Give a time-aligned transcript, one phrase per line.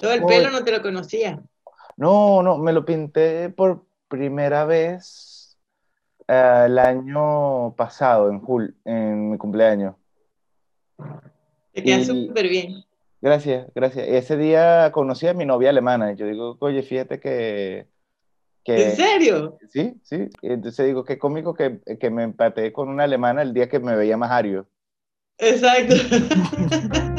[0.00, 1.42] Todo el pelo no te lo conocía.
[1.96, 5.56] No, no, me lo pinté por primera vez
[6.28, 9.94] eh, el año pasado, en jul en mi cumpleaños.
[11.72, 12.84] Te queda súper bien.
[13.20, 14.06] Gracias, gracias.
[14.06, 17.86] Ese día conocí a mi novia alemana y yo digo, oye, fíjate que...
[18.62, 19.58] que ¿En serio?
[19.70, 20.28] Sí, sí.
[20.42, 23.96] Entonces digo, qué cómico que, que me empaté con una alemana el día que me
[23.96, 24.68] veía más ario.
[25.38, 25.94] Exacto.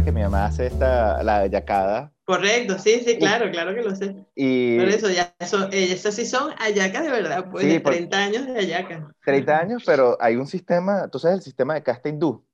[0.00, 2.12] sabes que mi mamá hace esta, la yacada.
[2.24, 4.14] Correcto, sí, sí, claro, claro que lo sé.
[4.34, 4.78] Y...
[4.78, 8.58] Por eso, ya son, esas sí son ayacas de verdad, pues de 30 años de
[8.58, 9.14] ayaca.
[9.24, 12.44] 30 años, pero hay un sistema, tú sabes el sistema de casta hindú.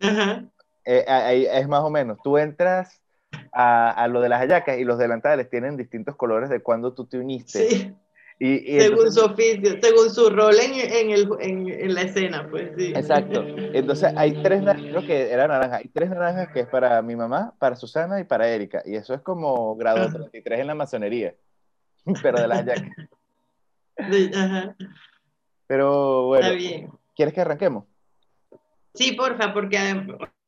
[0.00, 0.44] Ajá.
[0.84, 3.00] Eh, ahí es más o menos, tú entras
[3.52, 7.06] a, a, lo de las ayacas y los delantales tienen distintos colores de cuando tú
[7.06, 7.68] te uniste.
[7.68, 7.94] Sí
[8.38, 12.92] según su oficio, según su rol en, en, el, en, en, la escena, pues sí.
[12.94, 13.44] Exacto.
[13.44, 17.54] Entonces hay tres, creo que era naranja, hay tres naranjas que es para mi mamá,
[17.58, 18.82] para Susana y para Erika.
[18.84, 21.34] Y eso es como grado 33 en la masonería,
[22.22, 22.90] pero de las yacas.
[24.36, 24.76] Ajá.
[25.66, 26.90] Pero bueno, Está bien.
[27.16, 27.84] ¿quieres que arranquemos?
[28.94, 29.78] Sí, porfa, porque,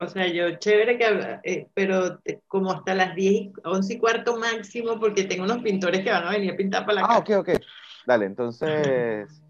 [0.02, 4.98] o sea, yo, chévere que, eh, pero como hasta las 10, 11 y cuarto máximo,
[4.98, 7.14] porque tengo unos pintores que van a venir a pintar para la casa.
[7.14, 7.60] Ah, ok, ok.
[8.06, 9.42] Dale, entonces,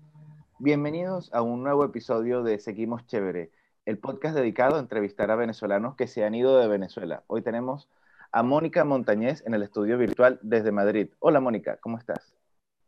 [0.58, 3.52] bienvenidos a un nuevo episodio de Seguimos Chévere,
[3.86, 7.22] el podcast dedicado a entrevistar a venezolanos que se han ido de Venezuela.
[7.28, 7.88] Hoy tenemos
[8.32, 11.10] a Mónica Montañez en el estudio virtual desde Madrid.
[11.20, 12.39] Hola, Mónica, ¿cómo estás?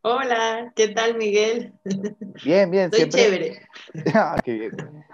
[0.05, 1.71] Hola, ¿qué tal, Miguel?
[2.43, 2.91] Bien, bien.
[2.91, 3.61] Estoy chévere.
[4.13, 4.35] Ah,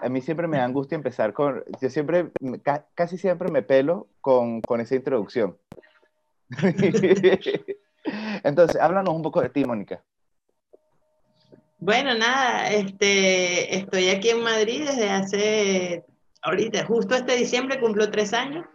[0.02, 1.64] a mí siempre me da angustia empezar con.
[1.81, 2.31] Yo siempre,
[2.96, 5.58] casi siempre me pelo con, con esa introducción.
[8.44, 10.02] Entonces, háblanos un poco de ti, Mónica.
[11.78, 16.06] Bueno, nada, este, estoy aquí en Madrid desde hace,
[16.42, 18.66] ahorita, justo este diciembre cumplo tres años.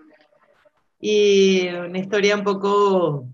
[1.00, 3.27] Y una historia un poco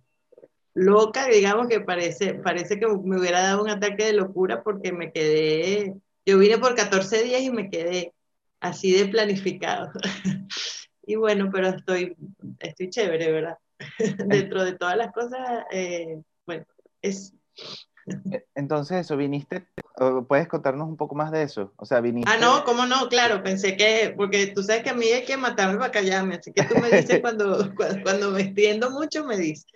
[0.80, 5.12] loca, digamos que parece, parece que me hubiera dado un ataque de locura porque me
[5.12, 8.14] quedé, yo vine por 14 días y me quedé
[8.60, 9.90] así de planificado.
[11.06, 12.16] y bueno, pero estoy,
[12.60, 13.58] estoy chévere, ¿verdad?
[14.26, 16.64] Dentro de todas las cosas, eh, bueno,
[17.02, 17.34] es...
[18.32, 19.66] E, entonces, eso, viniste,
[20.28, 21.74] ¿puedes contarnos un poco más de eso?
[21.76, 22.30] O sea, viniste...
[22.32, 23.10] Ah, no, ¿cómo no?
[23.10, 26.52] Claro, pensé que, porque tú sabes que a mí hay que matarme para callarme, así
[26.54, 27.70] que tú me dices cuando,
[28.02, 29.66] cuando me extiendo mucho, me dices.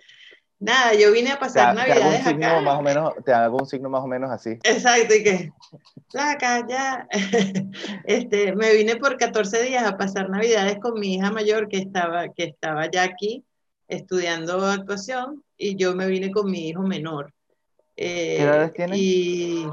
[0.65, 2.59] Nada, yo vine a pasar Navidades te acá.
[2.59, 4.57] Más o menos, te hago un signo más o menos así.
[4.63, 5.53] Exacto, y que,
[6.11, 7.07] placa, ya.
[8.05, 12.29] este, me vine por 14 días a pasar Navidades con mi hija mayor que estaba,
[12.29, 13.45] que estaba ya aquí
[13.87, 17.31] estudiando actuación y yo me vine con mi hijo menor.
[17.95, 18.97] ¿Qué edades eh, tiene?
[18.97, 19.67] Y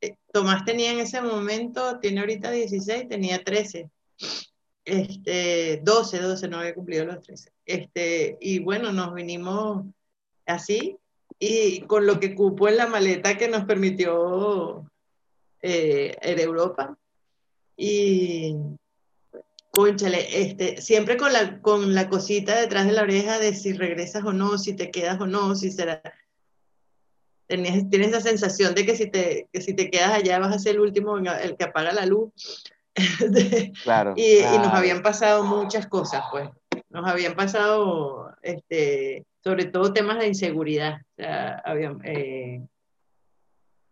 [0.00, 3.90] eh, Tomás tenía en ese momento, tiene ahorita 16, tenía 13.
[4.84, 7.50] Este, 12, 12, no había cumplido los 13.
[7.66, 9.84] Este, y bueno, nos vinimos
[10.46, 10.98] así,
[11.38, 14.84] y con lo que cupo en la maleta que nos permitió
[15.60, 16.96] eh, en Europa.
[17.76, 18.56] Y,
[19.72, 24.24] conchale, este, siempre con la, con la cosita detrás de la oreja de si regresas
[24.24, 26.02] o no, si te quedas o no, si será...
[27.48, 30.58] Tienes, tienes esa sensación de que si, te, que si te quedas allá vas a
[30.58, 32.32] ser el último, el que apaga la luz.
[33.84, 36.48] claro, y, y, nos habían pasado muchas cosas, pues.
[36.92, 41.00] Nos habían pasado este, sobre todo temas de inseguridad.
[41.16, 42.60] Eh,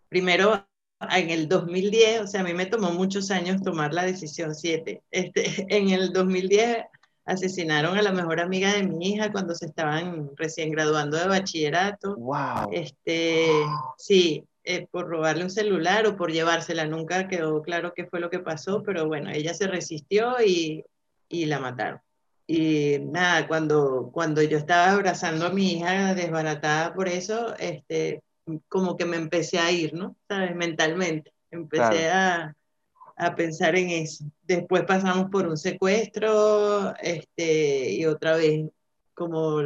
[0.09, 0.67] primero,
[1.01, 5.03] en el 2010, o sea, a mí me tomó muchos años tomar la decisión 7.
[5.11, 6.85] Este, en el 2010
[7.25, 12.17] asesinaron a la mejor amiga de mi hija cuando se estaban recién graduando de bachillerato.
[12.17, 12.71] Wow.
[12.73, 13.49] Este,
[13.97, 16.87] sí, eh, por robarle un celular o por llevársela.
[16.87, 20.85] Nunca quedó claro qué fue lo que pasó, pero bueno, ella se resistió y,
[21.29, 22.01] y la mataron.
[22.53, 28.25] Y nada, cuando, cuando yo estaba abrazando a mi hija desbaratada por eso, este,
[28.69, 30.17] como que me empecé a ir, ¿no?
[30.27, 30.57] ¿Sabes?
[30.57, 31.33] Mentalmente.
[31.53, 32.53] Empecé a,
[33.17, 34.25] a, pensar en eso.
[34.43, 38.69] Después pasamos por un secuestro, este, y otra vez
[39.15, 39.63] como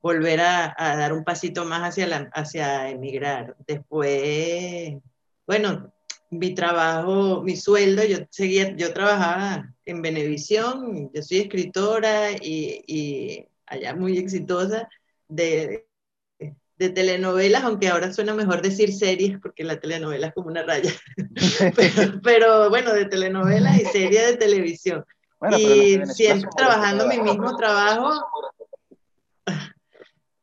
[0.00, 3.54] volver a, a dar un pasito más hacia, la, hacia emigrar.
[3.66, 4.94] Después,
[5.46, 5.92] bueno,
[6.30, 13.46] mi trabajo, mi sueldo, yo seguía, yo trabajaba en Benevisión, yo soy escritora y, y
[13.66, 14.88] allá muy exitosa
[15.28, 15.86] de,
[16.76, 20.92] de, telenovelas, aunque ahora suena mejor decir series porque la telenovela es como una raya,
[22.22, 25.04] pero, bueno, de telenovelas y series de televisión.
[25.56, 28.12] y siempre trabajando mi mismo trabajo.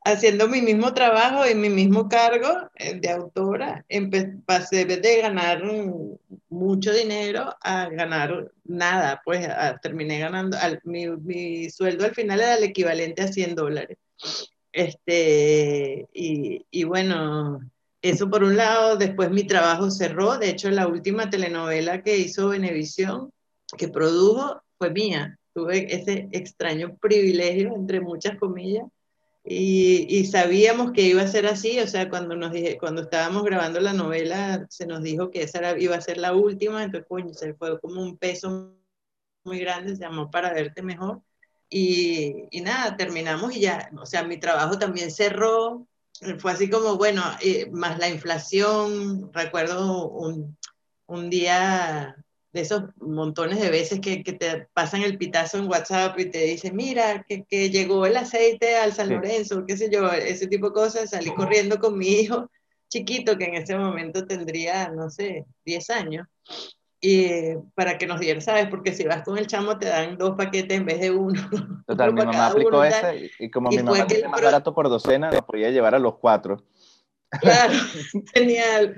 [0.05, 3.85] Haciendo mi mismo trabajo en mi mismo cargo eh, de autora,
[4.45, 5.63] pasé de ganar
[6.47, 9.47] mucho dinero a ganar nada, pues
[9.81, 13.97] terminé ganando, mi, mi, sueldo al final era el equivalente a 100 dólares.
[14.71, 17.61] Este, y, y bueno,
[18.01, 22.49] eso por un lado, después mi trabajo cerró, de hecho la última telenovela que hizo
[22.49, 23.31] Venevisión,
[23.77, 25.39] que produjo, fue mía.
[25.53, 28.85] Tuve ese extraño privilegio, entre muchas comillas,
[29.47, 33.79] y, sabíamos que iba a ser así, o sea, cuando, nos dije, cuando estábamos grabando
[33.79, 37.53] la novela, se nos dijo que esa iba a ser la última, entonces, coño, se
[37.53, 38.73] fue como un peso
[39.43, 41.21] muy grande, se llamó Para Verte Mejor,
[41.69, 45.87] y, y nada, terminamos y ya, o sea, mi trabajo también cerró,
[46.39, 50.57] fue así como, bueno, eh, más la inflación, recuerdo un,
[51.05, 52.15] un día
[52.55, 56.39] de esos montones de veces que, que, te pasan el pitazo en WhatsApp y te
[56.39, 60.67] dicen, mira, que, que llegó el aceite al San Lorenzo, qué sé yo, ese tipo
[60.67, 62.49] de cosas, salí corriendo con mi hijo
[62.87, 66.27] chiquito, que en ese momento tendría, no sé, 10 años,
[67.01, 68.67] y para que nos dieran, ¿sabes?
[68.69, 71.41] Porque si vas con el chamo te dan dos paquetes en vez de uno.
[71.87, 75.45] Total, mi mamá aplicó ese y como mi mamá tiene más barato por docena, lo
[75.45, 76.63] podía llevar a los cuatro.
[77.41, 77.73] Claro,
[78.33, 78.95] genial.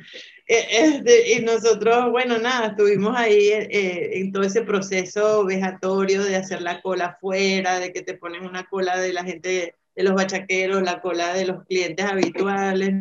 [0.47, 6.61] Este, y nosotros, bueno, nada, estuvimos ahí eh, en todo ese proceso vejatorio de hacer
[6.61, 10.83] la cola afuera, de que te ponen una cola de la gente, de los bachaqueros,
[10.83, 12.93] la cola de los clientes habituales,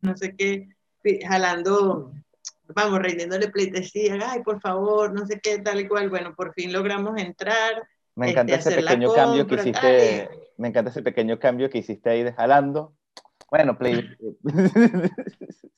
[0.00, 0.68] no sé qué,
[1.26, 2.12] jalando,
[2.68, 6.08] vamos, rindiéndole pleitesía, ay, por favor, no sé qué, tal y cual.
[6.08, 7.82] Bueno, por fin logramos entrar.
[8.14, 12.10] Me encanta este, ese pequeño cambio que hiciste, me encanta ese pequeño cambio que hiciste
[12.10, 12.94] ahí de jalando.
[13.50, 14.08] Bueno, play.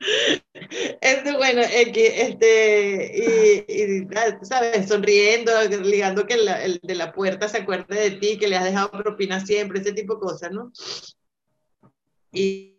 [1.00, 4.08] Este, bueno, este, y, y,
[4.42, 4.88] ¿sabes?
[4.88, 5.52] Sonriendo,
[5.82, 9.44] ligando que el de la puerta se acuerde de ti, que le has dejado propina
[9.44, 10.72] siempre, ese tipo de cosas, ¿no?
[12.32, 12.78] Y,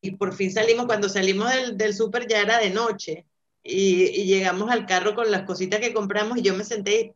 [0.00, 3.26] y por fin salimos, cuando salimos del, del súper ya era de noche,
[3.62, 7.12] y, y, llegamos al carro con las cositas que compramos y yo me senté y,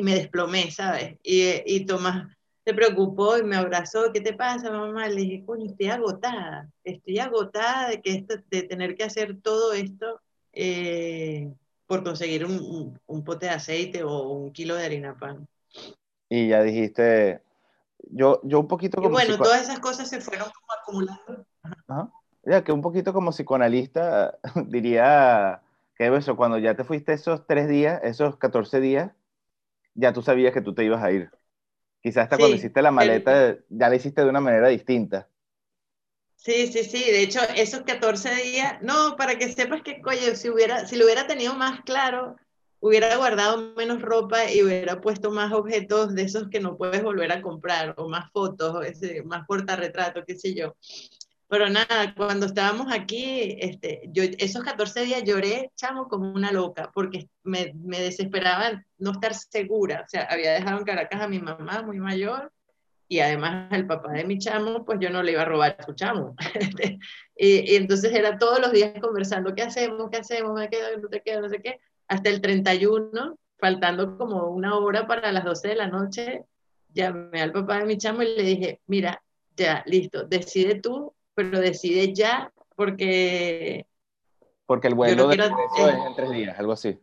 [0.00, 1.18] y me desplomé, ¿sabes?
[1.22, 2.26] Y, y Tomás
[2.64, 5.08] se preocupó y me abrazó, ¿qué te pasa, mamá?
[5.08, 9.72] Le dije, coño, estoy agotada, estoy agotada de, que esto, de tener que hacer todo
[9.72, 10.20] esto
[10.52, 11.52] eh,
[11.86, 15.48] por conseguir un, un, pote de aceite o un kilo de harina pan.
[16.28, 17.42] Y ya dijiste,
[18.10, 19.08] yo, yo un poquito como...
[19.08, 21.46] Y bueno, todas esas cosas se fueron como acumulando.
[22.44, 25.62] Ya que un poquito como psicoanalista diría
[25.96, 29.12] que eso, cuando ya te fuiste esos tres días, esos 14 días,
[29.94, 31.30] ya tú sabías que tú te ibas a ir.
[32.02, 35.28] Quizás hasta cuando hiciste la maleta ya la hiciste de una manera distinta.
[36.36, 37.04] Sí, sí, sí.
[37.10, 41.04] De hecho, esos 14 días, no, para que sepas que, oye, si, hubiera, si lo
[41.04, 42.36] hubiera tenido más claro,
[42.80, 47.30] hubiera guardado menos ropa y hubiera puesto más objetos de esos que no puedes volver
[47.30, 50.74] a comprar, o más fotos, ese, más portarretrato, qué sé yo.
[51.50, 56.92] Pero nada, cuando estábamos aquí, este, yo esos 14 días lloré, chamo, como una loca,
[56.94, 60.04] porque me, me desesperaba no estar segura.
[60.06, 62.52] O sea, había dejado en Caracas a mi mamá muy mayor
[63.08, 65.82] y además el papá de mi chamo, pues yo no le iba a robar a
[65.84, 66.36] su chamo.
[67.36, 70.08] y, y, entonces era todos los días conversando, ¿qué hacemos?
[70.08, 70.54] ¿Qué hacemos?
[70.54, 70.96] ¿Me quedo?
[71.02, 71.40] ¿No te quedo?
[71.40, 71.80] No sé qué.
[72.06, 76.44] Hasta el 31, faltando como una hora para las 12 de la noche,
[76.90, 79.20] llamé al papá de mi chamo y le dije, mira,
[79.56, 81.12] ya, listo, decide tú
[81.44, 83.86] pero decide ya porque...
[84.66, 86.98] Porque el vuelo de es en tres días, algo así.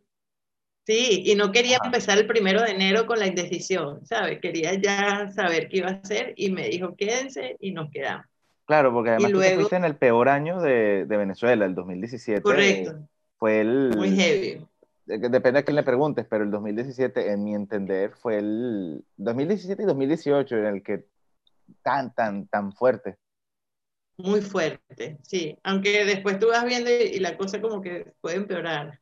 [0.86, 4.40] Sí, y no quería empezar el primero de enero con la indecisión, ¿sabes?
[4.40, 8.26] Quería ya saber qué iba a hacer y me dijo, quédense y nos quedamos.
[8.66, 12.42] Claro, porque además tú fuiste en el peor año de, de, Venezuela, el 2017.
[12.42, 13.00] Correcto.
[13.38, 13.92] Fue el...
[13.98, 14.66] Muy heavy.
[15.06, 19.86] Depende a quién le preguntes, pero el 2017, en mi entender, fue el 2017 y
[19.86, 21.06] 2018 en el que
[21.82, 23.18] tan, tan, tan fuerte
[24.18, 25.58] muy fuerte, sí.
[25.64, 28.98] Aunque después tú vas viendo y, la cosa como que puede empeorar.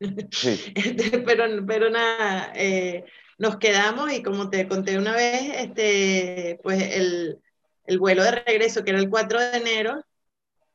[0.74, 3.04] Este, pero, pero nada, eh,
[3.38, 7.40] nos quedamos y como te conté una vez, este, pues el,
[7.86, 10.04] el, vuelo de regreso, que era el 4 de enero,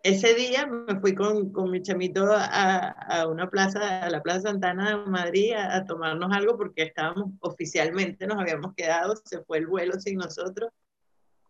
[0.03, 4.49] ese día me fui con, con mi chamito a, a, una plaza, a la Plaza
[4.49, 9.59] Santana de Madrid, a, a tomarnos algo porque estábamos oficialmente, nos habíamos quedado, se fue
[9.59, 10.71] el vuelo sin nosotros.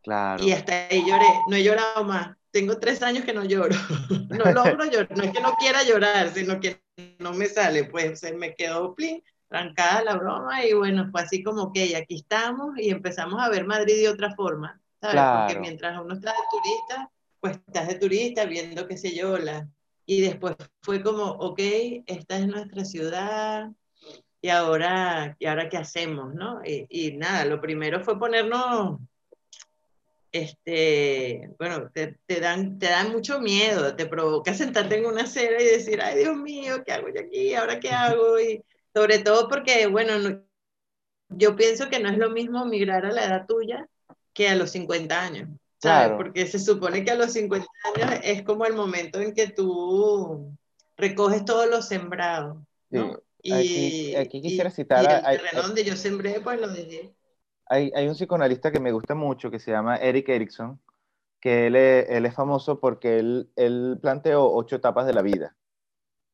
[0.03, 0.43] Claro.
[0.43, 3.75] Y hasta ahí lloré, no he llorado más tengo tres años que no lloro.
[4.31, 6.81] No logro llorar, no es que no quiera llorar, sino que
[7.20, 11.43] no me sale, pues se me quedó plin, trancada la broma y bueno, fue así
[11.43, 15.22] como que aquí estamos y empezamos a ver Madrid de otra forma, ¿sabes?
[15.38, 19.67] Porque mientras uno está de turista, pues estás de turista viendo qué sé yo, la...
[20.05, 21.60] y después fue como, ok,
[22.05, 23.70] esta es nuestra ciudad,
[24.41, 26.62] y ahora, ¿y ahora qué hacemos, no?
[26.65, 28.98] Y, y nada, lo primero fue ponernos
[30.32, 35.66] este, bueno, te, dan, te dan mucho miedo, te provoca sentarte en una acera y
[35.66, 37.54] decir, ay Dios mío, ¿qué hago yo aquí?
[37.54, 38.40] ¿Ahora qué hago?
[38.40, 40.42] Y sobre todo porque, bueno,
[41.30, 43.88] yo pienso que no es lo mismo migrar a la edad tuya
[44.34, 46.16] que a los 50 años, ¿sabes?
[46.16, 50.56] Porque se supone que a los 50 años es como el momento en que tú
[50.96, 52.58] recoges todos los sembrados,
[52.90, 53.20] ¿no?
[53.44, 55.04] Y, aquí, quisiera citar...
[55.04, 57.12] Y el terreno donde yo sembré, pues lo dejé
[57.72, 60.80] hay, un psicoanalista que me gusta mucho que se llama Eric Erickson,
[61.40, 65.56] que él es, famoso porque él, planteó ocho etapas de la vida.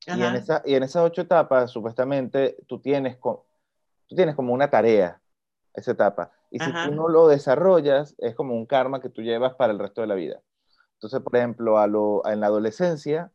[0.07, 5.21] Y en, y en, esas ocho etapas, supuestamente, tú tienes, tú tienes como una tarea,
[5.73, 6.31] esa etapa.
[6.49, 9.79] Y si tú no lo desarrollas, es como un karma que tú llevas para el
[9.79, 10.41] resto de la vida.
[10.93, 13.31] Entonces, por ejemplo, a lo, en la adolescencia,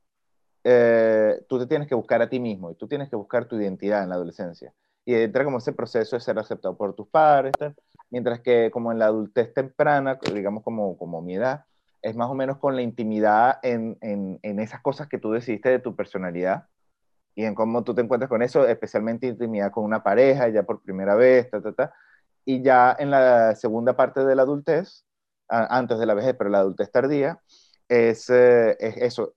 [0.64, 3.56] eh, tú te tienes que buscar a ti mismo y tú tienes que buscar tu
[3.56, 4.75] identidad en la adolescencia.
[5.04, 7.76] Y entra como ese proceso de ser aceptado por tus padres, tal
[8.12, 11.64] mientras que como en la adultez temprana, digamos como, como mi edad,
[12.02, 15.78] es más o menos con la intimidad en, en, esas cosas que tú decidiste de
[15.78, 16.66] tu personalidad
[17.35, 20.83] y en cómo tú te encuentras con eso, especialmente intimidad con una pareja, ya por
[20.83, 21.95] primera vez, ta, ta, ta.
[22.45, 25.07] y ya en la segunda parte de la adultez,
[25.49, 27.40] antes de la vejez, pero la adultez tardía,
[27.88, 29.35] es, eh, es eso,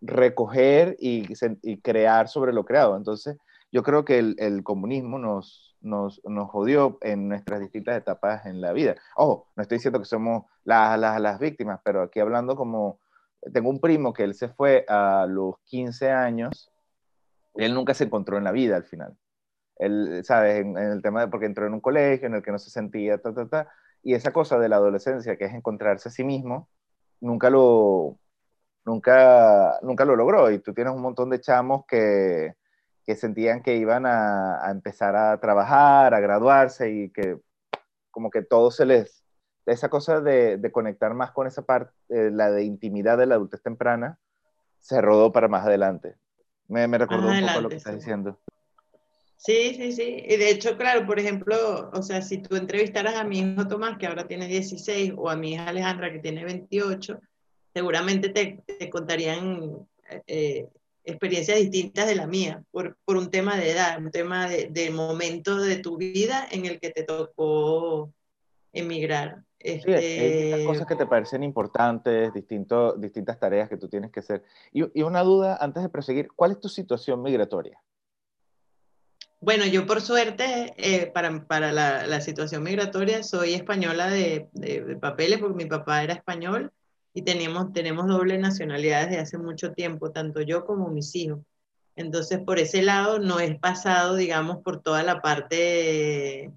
[0.00, 1.26] recoger y,
[1.62, 2.96] y, crear sobre lo creado.
[2.96, 3.36] Entonces,
[3.70, 8.72] yo creo que el comunismo nos, nos, nos jodió en nuestras distintas etapas en la
[8.72, 8.96] vida.
[9.16, 13.00] Ojo, no estoy diciendo que somos las, las, las víctimas, pero aquí hablando como,
[13.52, 16.72] tengo un primo que él se fue a los 15 años,
[17.54, 19.16] y él nunca se encontró en la vida al final.
[19.76, 20.60] Él, ¿sabes?
[20.60, 23.18] En, el tema de, porque entró en un colegio en el que no se sentía,
[23.18, 23.68] ta, ta, ta,
[24.02, 26.68] y esa cosa de la adolescencia, que es encontrarse a sí mismo,
[27.20, 28.18] nunca lo,
[28.84, 30.50] nunca, nunca lo logró.
[30.50, 32.54] Y tú tienes un montón de chamos que,
[33.04, 37.38] que sentían que iban a, empezar a trabajar, a graduarse y que
[38.10, 39.24] como que todo se les,
[39.66, 43.62] esa cosa de, conectar más con esa parte, eh, la de intimidad de la adultez
[43.62, 44.18] temprana,
[44.80, 46.16] se rodó para más adelante.
[46.68, 48.38] Me, me recordó un poco lo que estás diciendo.
[49.36, 50.24] Sí, sí, sí.
[50.26, 53.98] Y de hecho, claro, por ejemplo, o sea, si tú entrevistaras a mi hijo Tomás,
[53.98, 57.20] que ahora tiene 16, o a mi hija Alejandra, que tiene 28,
[57.74, 59.86] seguramente te, te contarían
[60.26, 60.68] eh,
[61.04, 64.90] experiencias distintas de la mía, por, por un tema de edad, un tema de, de,
[64.90, 68.12] momento de tu vida en el que te tocó
[68.72, 69.42] emigrar.
[69.58, 70.64] Este...
[70.66, 74.44] cosas que te parecen importantes, distinto, distintas tareas que tú tienes que hacer.
[74.72, 77.80] Y, y, una duda antes de proseguir, ¿cuál es tu situación migratoria?
[79.40, 84.82] Bueno, yo por suerte, eh, para, para la, la, situación migratoria, soy española de, de,
[84.82, 86.72] de papeles, porque mi papá era español
[87.14, 91.38] y tenemos, tenemos doble nacionalidad desde hace mucho tiempo, tanto yo como mis hijos.
[91.94, 96.50] Entonces, por ese lado, no he pasado, digamos, por toda la parte de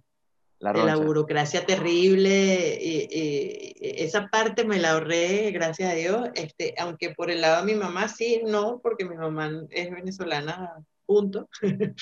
[0.59, 2.79] la burocracia terrible.
[2.81, 6.29] Y, esa parte me la ahorré, gracias a Dios.
[6.33, 10.73] Este, aunque por el lado de mi mamá sí, no, porque mi mamá es venezolana,
[11.05, 11.47] punto.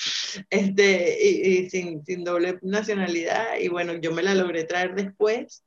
[0.48, 3.58] este, y, sin, sin doble nacionalidad.
[3.60, 5.62] Y bueno, yo me la logré traer después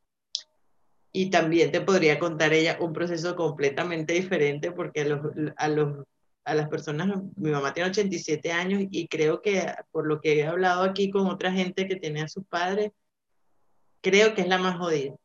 [1.11, 5.21] y también te podría contar ella un proceso completamente diferente porque a, los,
[5.57, 6.05] a, los,
[6.45, 10.45] a las personas, mi mamá tiene 87 años y creo que por lo que he
[10.45, 12.91] hablado aquí con otra gente que tiene a sus padres,
[14.01, 15.15] creo que es la más jodida,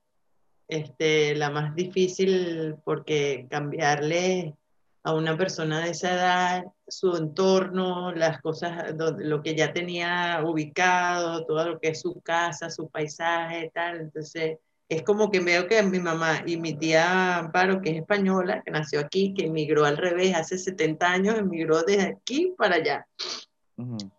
[0.68, 4.54] este, la más difícil porque cambiarle
[5.02, 11.44] a una persona de esa edad, su entorno, las cosas, lo que ya tenía ubicado,
[11.44, 15.82] todo lo que es su casa, su paisaje, tal, entonces es como que veo que
[15.82, 19.96] mi mamá y mi tía Amparo, que es española, que nació aquí, que emigró al
[19.96, 23.06] revés hace 70 años, emigró desde aquí para allá.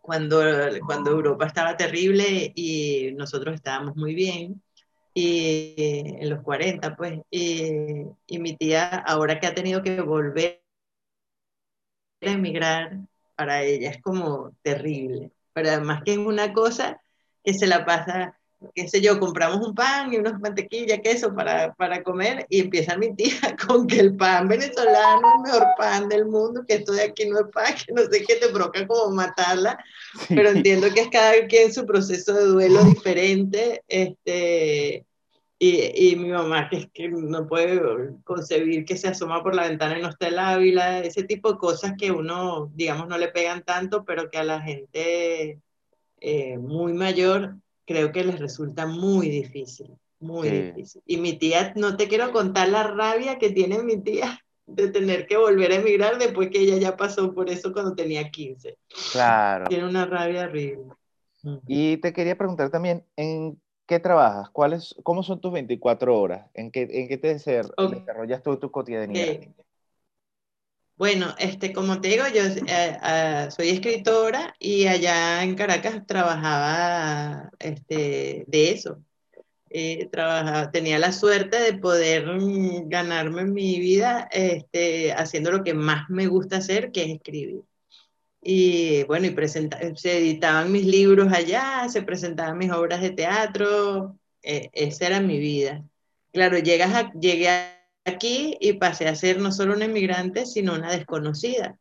[0.01, 0.41] cuando,
[0.86, 4.62] cuando Europa estaba terrible y nosotros estábamos muy bien,
[5.13, 10.62] y en los 40, pues, y, y mi tía, ahora que ha tenido que volver
[12.22, 13.00] a emigrar,
[13.36, 17.01] para ella es como terrible, pero además que es una cosa
[17.43, 18.38] que se la pasa
[18.74, 22.97] qué sé yo, compramos un pan y unas mantequilla, queso para, para comer y empieza
[22.97, 26.93] mi tía con que el pan venezolano es el mejor pan del mundo, que esto
[26.93, 29.77] de aquí no es pan, que no sé qué te provoca como matarla,
[30.29, 35.05] pero entiendo que es cada quien su proceso de duelo diferente, este,
[35.57, 37.81] y, y mi mamá que es que no puede
[38.24, 41.59] concebir que se asoma por la ventana y no está el Ávila, ese tipo de
[41.59, 45.59] cosas que uno, digamos, no le pegan tanto, pero que a la gente
[46.19, 51.01] eh, muy mayor creo que les resulta muy difícil, muy difícil.
[51.05, 55.27] Y mi tía, no te quiero contar la rabia que tiene mi tía de tener
[55.27, 58.77] que volver a emigrar después que ella ya pasó por eso cuando tenía 15.
[59.11, 59.67] Claro.
[59.67, 60.85] Tiene una rabia horrible.
[61.67, 64.49] Y te quería preguntar también, ¿en ¿qué trabajas?
[64.49, 66.49] ¿Cuáles, ¿Cómo son tus 24 horas?
[66.53, 69.41] ¿En qué, en qué te desarrollas tú tu cotidianidad?
[70.97, 77.49] Bueno, este, como te digo, yo eh, ah, soy escritora y allá en Caracas trabajaba
[77.59, 79.03] este, de eso.
[79.69, 85.73] Eh, trabajaba, tenía la suerte de poder mm, ganarme mi vida este, haciendo lo que
[85.73, 87.61] más me gusta hacer, que es escribir.
[88.41, 89.35] Y bueno, y
[89.97, 95.39] se editaban mis libros allá, se presentaban mis obras de teatro, eh, esa era mi
[95.39, 95.83] vida.
[96.31, 97.75] Claro, llegas a, llegué
[98.05, 101.77] aquí y pasé a ser no solo una inmigrante, sino una desconocida.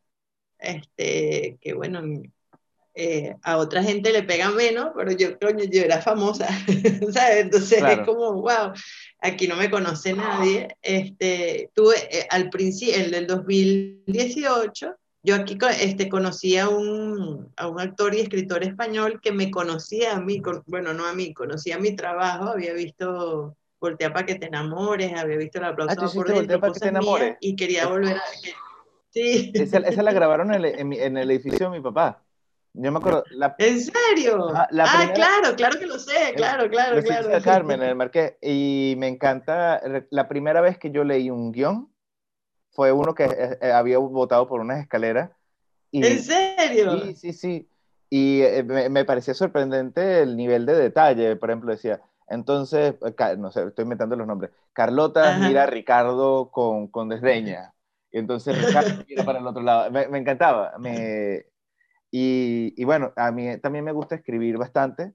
[0.57, 2.01] Este, que bueno,
[2.97, 6.47] eh, a otra gente le pega menos, pero yo, coño, yo era famosa,
[7.11, 7.43] ¿sabes?
[7.43, 8.71] Entonces es como, wow,
[9.19, 10.69] aquí no me conoce nadie.
[10.81, 17.67] Este, tuve eh, al principio, el del 2018, yo aquí este, conocí a un, a
[17.67, 21.77] un actor y escritor español que me conocía a mí, bueno, no a mí, conocía
[21.77, 26.33] mi trabajo, había visto Voltea para que te enamores, había visto la aplauso ah, por
[26.33, 27.37] dentro, para que te enamores.
[27.41, 28.23] y quería volver a...
[29.09, 29.51] Sí.
[29.53, 32.25] Esa, esa la grabaron en el, en el edificio de mi papá.
[32.77, 33.23] Yo me acuerdo.
[33.57, 34.51] ¿En serio?
[34.53, 34.67] ah,
[35.13, 37.29] claro, claro que lo sé, claro, claro, claro.
[37.41, 38.33] Carmen en el Marqués.
[38.41, 41.89] Y me encanta, la primera vez que yo leí un guion
[42.71, 45.31] fue uno que eh, eh, había votado por unas escaleras.
[45.89, 46.99] Y, ¿En serio?
[46.99, 47.69] Sí, sí, sí.
[48.09, 51.37] Y eh, me, me, parecía sorprendente el nivel de detalle.
[51.37, 52.95] Por ejemplo, decía, entonces,
[53.37, 54.51] no sé, estoy inventando los nombres.
[54.73, 57.73] Carlota mira a Ricardo con, con desdeña.
[58.11, 59.91] Y entonces Ricardo mira para el otro lado.
[59.91, 60.73] Me, me encantaba.
[60.79, 61.45] Me,
[62.17, 65.13] y, bueno, a mí también me gusta escribir bastante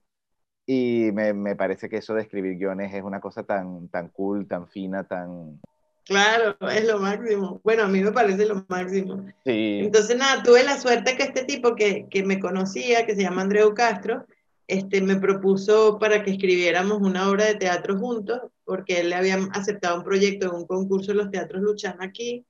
[0.67, 4.47] y me, me, parece que eso de escribir guiones es una cosa tan, tan cool,
[4.47, 5.59] tan fina, tan...
[6.05, 7.61] Claro, es lo máximo.
[7.65, 9.25] Bueno, a mí me parece lo máximo.
[9.45, 9.81] Sí.
[9.83, 13.43] Entonces, nada, tuve la suerte que este tipo que, que me conocía, que se llama
[13.43, 14.27] Andreu Castro,
[14.71, 19.37] este, me propuso para que escribiéramos una obra de teatro juntos, porque él le había
[19.53, 22.47] aceptado un proyecto de un concurso de los teatros Luchan aquí.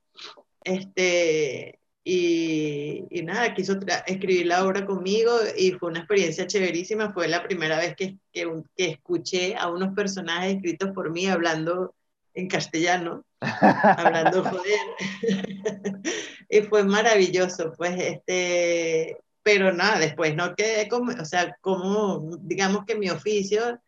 [0.63, 7.11] Este, y, y, nada, quiso escribir la obra conmigo y fue una experiencia chéverísima.
[7.11, 11.95] Fue la primera vez que, que, que, escuché a unos personajes escritos por mí hablando
[12.35, 14.79] en castellano, hablando joder.
[16.49, 22.85] y fue maravilloso, pues, este, pero nada, después no quedé como, o sea, como, digamos
[22.85, 23.79] que mi oficio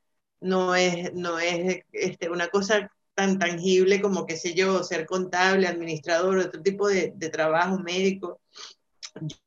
[0.41, 5.67] no es, no es este, una cosa tan tangible como, qué sé yo, ser contable,
[5.67, 8.41] administrador, otro tipo de, de trabajo médico.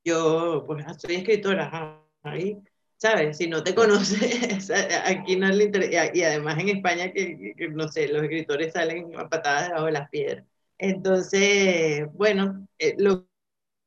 [0.05, 2.59] Yo, pues, soy escritora, ahí,
[2.97, 3.37] ¿sabes?
[3.37, 4.71] Si no te conoces,
[5.05, 9.29] aquí no le interesa, y además en España, que, no sé, los escritores salen a
[9.29, 10.45] patadas debajo de las piedras.
[10.79, 13.27] Entonces, bueno, eh, lo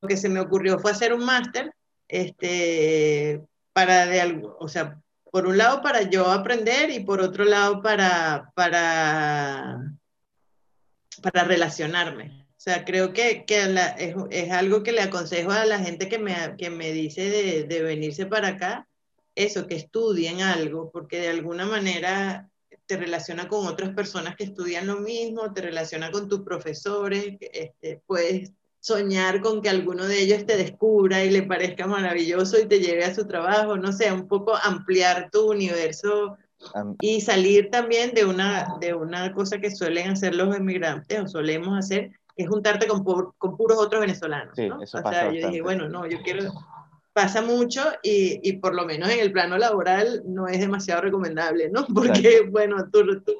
[0.08, 1.74] que se me ocurrió fue hacer un máster,
[2.10, 3.42] este,
[3.72, 5.00] para de algo, o sea,
[5.32, 9.80] por un lado para yo aprender y por otro lado para, para,
[11.22, 12.46] para relacionarme.
[12.50, 16.20] O sea, creo que, que es, es, algo que le aconsejo a la gente que
[16.20, 18.90] me, que me dice de, de, venirse para acá,
[19.36, 22.50] eso, que estudien algo, porque de alguna manera
[22.86, 28.02] te relaciona con otras personas que estudian lo mismo, te relaciona con tus profesores, este,
[28.06, 28.52] puedes
[28.90, 33.06] soñar con que alguno de ellos te descubra y le parezca maravilloso y te lleve
[33.06, 36.38] a su trabajo, no sé, un poco ampliar tu universo
[37.00, 41.78] y salir también de una, de una cosa que suelen hacer los emigrantes o solemos
[41.78, 44.58] hacer, que es juntarte con, con puros otros venezolanos.
[44.58, 44.80] ¿no?
[44.80, 46.52] o sea, yo dije, bueno, no, yo quiero,
[47.14, 51.70] pasa mucho y, y, por lo menos en el plano laboral no es demasiado recomendable,
[51.70, 51.86] ¿no?
[51.94, 53.34] Porque, bueno, tu, tu,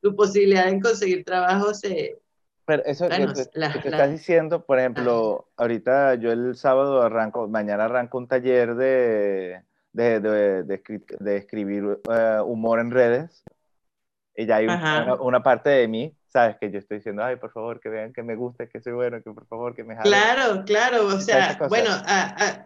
[0.00, 2.18] tu posibilidad de conseguir trabajo se,
[2.66, 8.18] pero eso que, te, estás diciendo, por ejemplo, ahorita yo el sábado arranco, mañana arranco
[8.18, 10.64] un taller de, de, de,
[11.20, 13.44] de escribir eh, humor en redes.
[14.36, 16.56] Y ya hay una, parte de mí, ¿sabes?
[16.58, 19.22] Que yo estoy diciendo, ay, por favor, que vean que me gusta, que soy bueno,
[19.22, 20.08] que por favor, que me jale.
[20.08, 22.64] Claro, claro, o sea, bueno, a, a,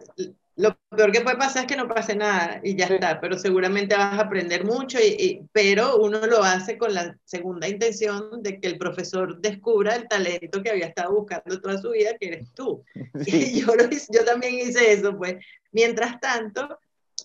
[0.59, 3.95] lo peor que puede pasar es que no pase nada y ya está, pero seguramente
[3.95, 8.67] vas a aprender mucho, y, pero uno lo hace con la segunda intención de que
[8.67, 12.83] el profesor descubra el talento que había estado buscando toda su vida, que eres tú.
[13.25, 13.67] Y yo,
[14.09, 15.37] yo también hice eso, pues.
[15.71, 16.77] Mientras tanto,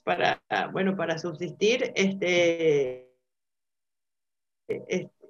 [0.05, 3.11] para, bueno, para subsistir, este,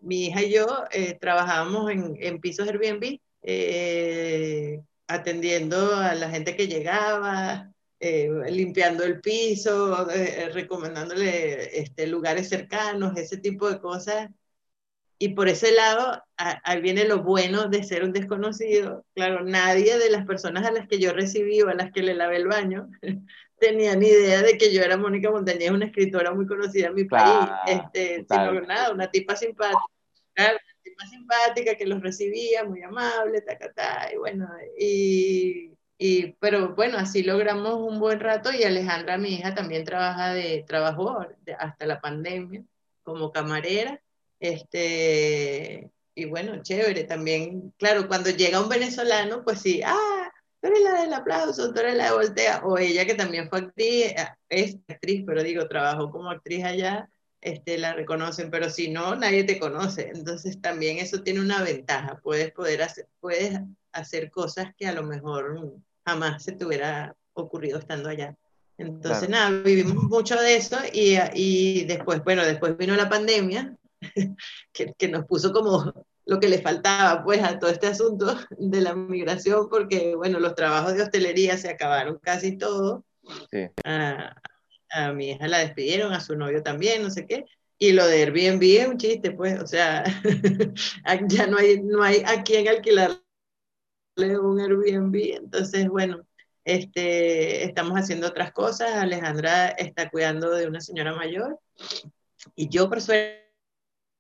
[0.03, 6.55] mi hija y yo eh, trabajábamos en, en, pisos Airbnb, eh, atendiendo a la gente
[6.55, 7.71] que llegaba,
[8.07, 14.29] eh, limpiando el piso, eh, recomendándole este, lugares cercanos, ese tipo de cosas.
[15.19, 19.07] Y por ese lado, ahí viene lo bueno de ser un desconocido.
[19.15, 22.13] Claro, nadie de las personas a las que yo recibí o a las que le
[22.13, 22.91] lavé el baño
[23.59, 27.05] tenía ni idea de que yo era Mónica Montañez, una escritora muy conocida en mi
[27.05, 29.81] país, este, sino nada, una tipa simpática,
[30.37, 34.47] una tipa simpática que los recibía, muy amable, ta, ta, ta, y bueno,
[34.79, 40.35] y, y, pero bueno, así logramos un buen rato y Alejandra, mi hija, también trabaja
[40.35, 41.25] de, trabajó
[41.59, 42.65] hasta la pandemia
[43.03, 44.01] como camarera,
[44.41, 50.31] este, y bueno, chévere también, claro, cuando llega un venezolano, pues sí, ah,
[50.61, 53.61] tú eres la del aplauso, tú eres la de voltea, o ella que también fue
[53.61, 57.09] actriz, eh, es actriz, pero digo, trabajó como actriz allá,
[57.41, 62.19] este, la reconocen, pero si no, nadie te conoce, entonces también eso tiene una ventaja,
[62.23, 63.61] puedes poder hacer, puedes
[63.95, 68.37] hacer cosas que a lo mejor jamás se te hubiera ocurrido estando allá.
[68.77, 73.77] Entonces, nada, vivimos mucho de eso y, y después, bueno, después vino la pandemia,
[74.73, 75.93] que, que, nos puso como
[76.27, 80.55] lo que le faltaba pues a todo este asunto de la migración, porque bueno, los
[80.55, 83.03] trabajos de hostelería se acabaron casi todos.
[83.85, 84.35] A,
[84.91, 87.45] a, mi hija la despidieron, a su novio también, no sé qué.
[87.79, 90.05] Y lo de Airbnb es un chiste, pues, o sea,
[91.29, 92.69] ya no hay, no hay a quien
[94.17, 95.37] alquilarle un Airbnb.
[95.37, 96.25] Entonces, bueno,
[96.65, 98.93] este, estamos haciendo otras cosas.
[98.95, 101.59] Alejandra está cuidando de una señora mayor.
[102.55, 103.43] Y yo, por suerte,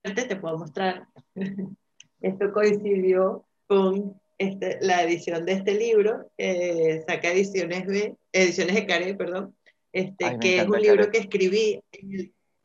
[0.02, 1.08] te puedo mostrar.
[2.20, 8.86] Esto coincidió con este, la edición de este libro, eh, saca ediciones de, ediciones de
[8.86, 9.54] Care, perdón,
[9.92, 11.80] este, que es un libro que escribí.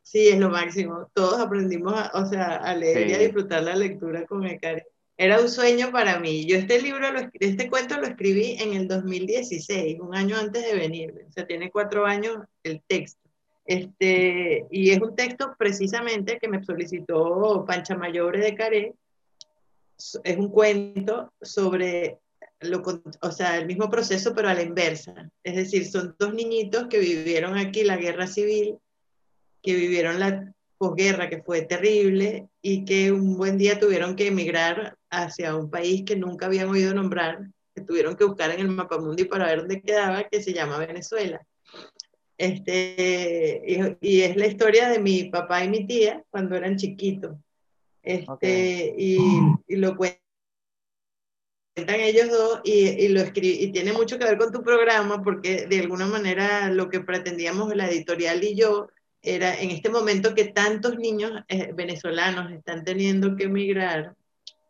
[0.02, 1.10] sí, es lo máximo.
[1.14, 4.86] Todos aprendimos, a, o sea, a leer y a disfrutar la lectura con el Care.
[5.22, 6.46] Era un sueño para mí.
[6.46, 10.74] Yo este libro, lo, este cuento lo escribí en el 2016, un año antes de
[10.74, 11.26] venir.
[11.28, 13.20] O sea, tiene cuatro años el texto.
[13.66, 18.94] Este, y es un texto precisamente que me solicitó Pancha Mayore de Caré.
[20.24, 22.20] Es un cuento sobre
[22.62, 22.82] lo,
[23.22, 25.30] o sea, el mismo proceso, pero a la inversa.
[25.44, 28.78] Es decir, son dos niñitos que vivieron aquí la guerra civil,
[29.62, 34.98] que vivieron la posguerra, que fue terrible, y que un buen día tuvieron que emigrar
[35.12, 38.98] hacia un país que nunca habían oído nombrar, que tuvieron que buscar en el mapa
[38.98, 41.46] mundi para ver dónde quedaba, que se llama Venezuela.
[42.38, 43.62] Este,
[44.02, 47.36] y, es la historia de mi papá y mi tía cuando eran chiquitos.
[48.02, 49.18] Este, y,
[49.68, 50.22] y, lo cuentan
[51.88, 55.80] ellos dos y, y lo y tiene mucho que ver con tu programa porque de
[55.82, 58.88] alguna manera lo que pretendíamos la editorial y yo
[59.22, 64.16] era en este momento que tantos niños eh, venezolanos están teniendo que emigrar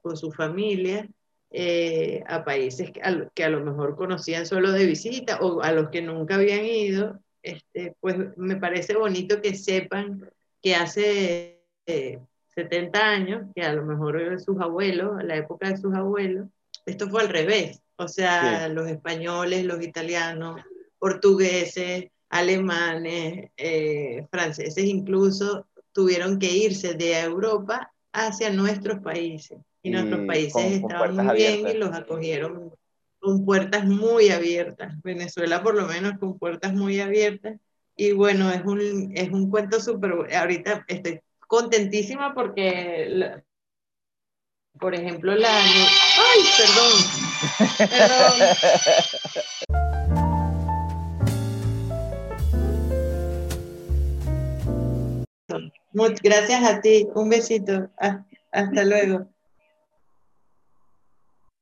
[0.02, 1.08] con su familia
[1.52, 5.72] eh, a países que a, que a, lo mejor conocían solo de visita o a
[5.72, 10.30] los que nunca habían ido este, pues me parece bonito que sepan
[10.62, 15.94] que hace 70 eh, años, que a lo mejor sus abuelos, la época de sus
[15.94, 16.48] abuelos,
[16.86, 17.82] esto fue al revés.
[17.96, 20.62] O sea, los españoles, los italianos,
[20.98, 29.60] portugueses, alemanes, eh, franceses incluso, tuvieron que irse de Europa hacia nuestros países.
[29.82, 32.74] Y, nuestros países estaban muy bien y los acogieron
[33.20, 34.94] con puertas muy abiertas.
[35.04, 37.60] Venezuela por lo menos con puertas muy abiertas.
[37.96, 40.34] Y bueno, es un, es un cuento súper...
[40.34, 43.42] Ahorita estoy contentísima porque,
[44.80, 45.50] por ejemplo, la...
[45.50, 47.89] ¡Ay, perdón!
[49.68, 49.88] perdón.
[56.24, 57.08] Gracias a ti.
[57.16, 57.90] Un besito.
[58.52, 59.28] Hasta luego.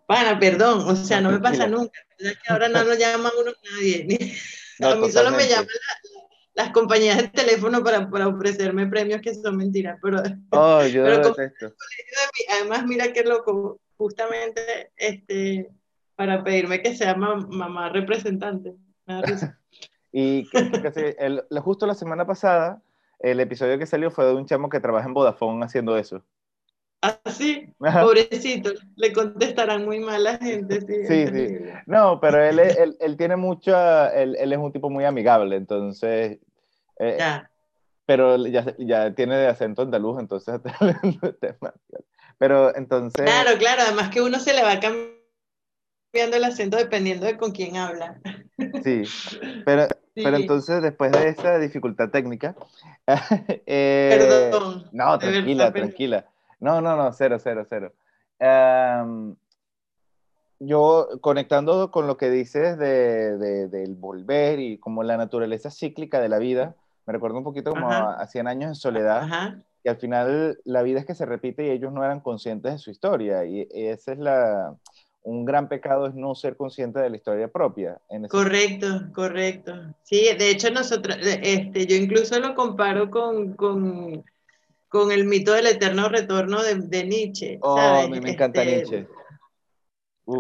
[0.08, 2.00] Bueno, perdón, o sea, no me pasa nunca.
[2.18, 4.08] Es que ahora no nos llaman uno nadie.
[4.82, 5.68] a mí solo me llaman
[6.54, 10.00] las compañías de teléfono para, para, ofrecerme premios que son mentiras.
[10.02, 11.34] Pero, oh, yo pero
[12.50, 15.70] además, mira qué loco, justamente este,
[16.16, 18.76] para pedirme que sea mamá representante.
[20.12, 20.48] y
[21.20, 22.82] el, justo la semana pasada,
[23.20, 26.24] el episodio que salió fue de un chamo que trabaja en Vodafone haciendo eso.
[27.02, 30.82] Así, ah, pobrecito, le contestarán muy mal a la gente.
[30.82, 31.58] Sí, sí.
[31.86, 33.76] No, pero él, él, él tiene mucho,
[34.10, 36.40] él, él, es un tipo muy amigable, entonces...
[37.00, 37.52] Eh, ya.
[38.08, 40.60] Pero ya, ya tiene de acento andaluz, entonces...
[42.40, 43.26] pero entonces...
[43.26, 44.80] Claro, claro, además que uno se le va
[46.12, 48.20] cambiando el acento dependiendo de con quién habla.
[48.84, 49.04] Sí,
[49.66, 52.56] pero, pero entonces después de esa dificultad técnica...
[53.70, 54.90] Eh, Perdón.
[54.92, 56.26] No, tranquila, tranquila.
[56.60, 57.94] No, no, no, cero, cero, cero.
[58.40, 59.36] Em,
[60.60, 66.30] yo, conectando con lo que dices de, del volver y como la naturaleza cíclica de
[66.30, 70.60] la vida, me recuerdo un poquito como a, 100 años en soledad, y al final
[70.66, 73.68] la vida es que se repite y ellos no eran conscientes de su historia, y,
[73.72, 74.76] esa es la,
[75.28, 78.00] un gran pecado es no ser consciente de la historia propia.
[78.30, 79.74] correcto, correcto.
[80.04, 84.24] Sí, de hecho nosotros, este, yo incluso lo comparo con, con,
[84.88, 87.60] con el mito del eterno retorno de, de Nietzsche.
[87.62, 89.08] Oh, mí me encanta este, Nietzsche.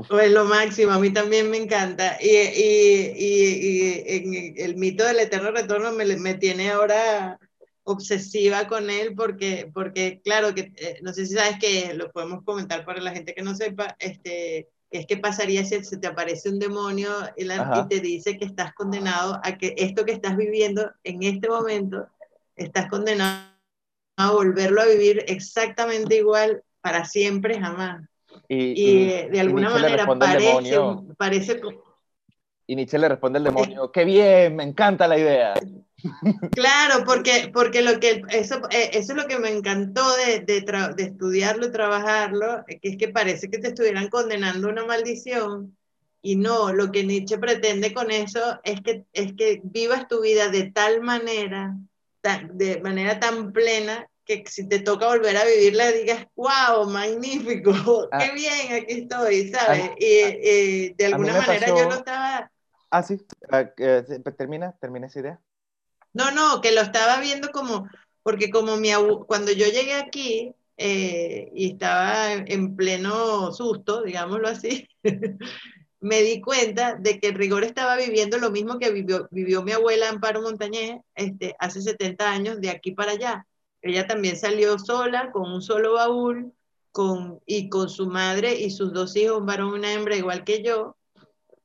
[0.07, 2.17] Pues lo máximo, a mí también me encanta.
[2.21, 7.37] Y, y, y, el mito del eterno retorno me, me, tiene ahora
[7.83, 12.45] obsesiva con él porque, porque claro, que eh, no sé si sabes que lo podemos
[12.45, 16.49] comentar para la gente que no sepa, este, es que pasaría si se te aparece
[16.49, 20.91] un demonio y, y te dice que estás condenado a que esto que estás viviendo
[21.03, 22.07] en este momento,
[22.55, 23.51] estás condenado
[24.17, 28.07] a volverlo a vivir exactamente igual para siempre, jamás.
[28.47, 30.79] Y, de alguna manera parece,
[31.17, 31.61] parece...
[32.65, 35.53] Y Nietzsche le responde al demonio, qué bien, me encanta la idea.
[36.51, 40.61] Claro, porque, porque lo que, eso, eh, eso es lo que me encantó de, de,
[40.95, 45.75] de, estudiarlo y trabajarlo, que es que parece que te estuvieran condenando una maldición
[46.21, 50.49] y no, lo que Nietzsche pretende con eso es que, es que vivas tu vida
[50.49, 51.75] de tal manera,
[52.51, 57.71] de manera tan plena, que si te toca volver a vivirla digas, wow, magnífico,
[58.19, 58.33] qué ah.
[58.33, 59.91] bien, aquí estoy, ¿sabes?
[59.97, 62.51] y, de alguna manera yo lo estaba...
[62.89, 63.65] Ah, sí, ah,
[64.37, 65.39] termina, termina esa idea.
[66.13, 67.87] No, no, que lo estaba viendo como,
[68.23, 68.89] porque como mi
[69.27, 74.87] cuando yo llegué aquí eh, y estaba en pleno susto, digámoslo así,
[75.99, 80.09] me di cuenta de que Rigor estaba viviendo lo mismo que vivió, vivió mi abuela
[80.09, 83.45] Amparo Montañez este, hace 70 años de aquí para allá
[83.81, 86.53] ella también salió sola, con un solo baúl,
[86.91, 90.43] con, y con su madre y sus dos hijos, un varón y una hembra, igual
[90.43, 90.97] que yo.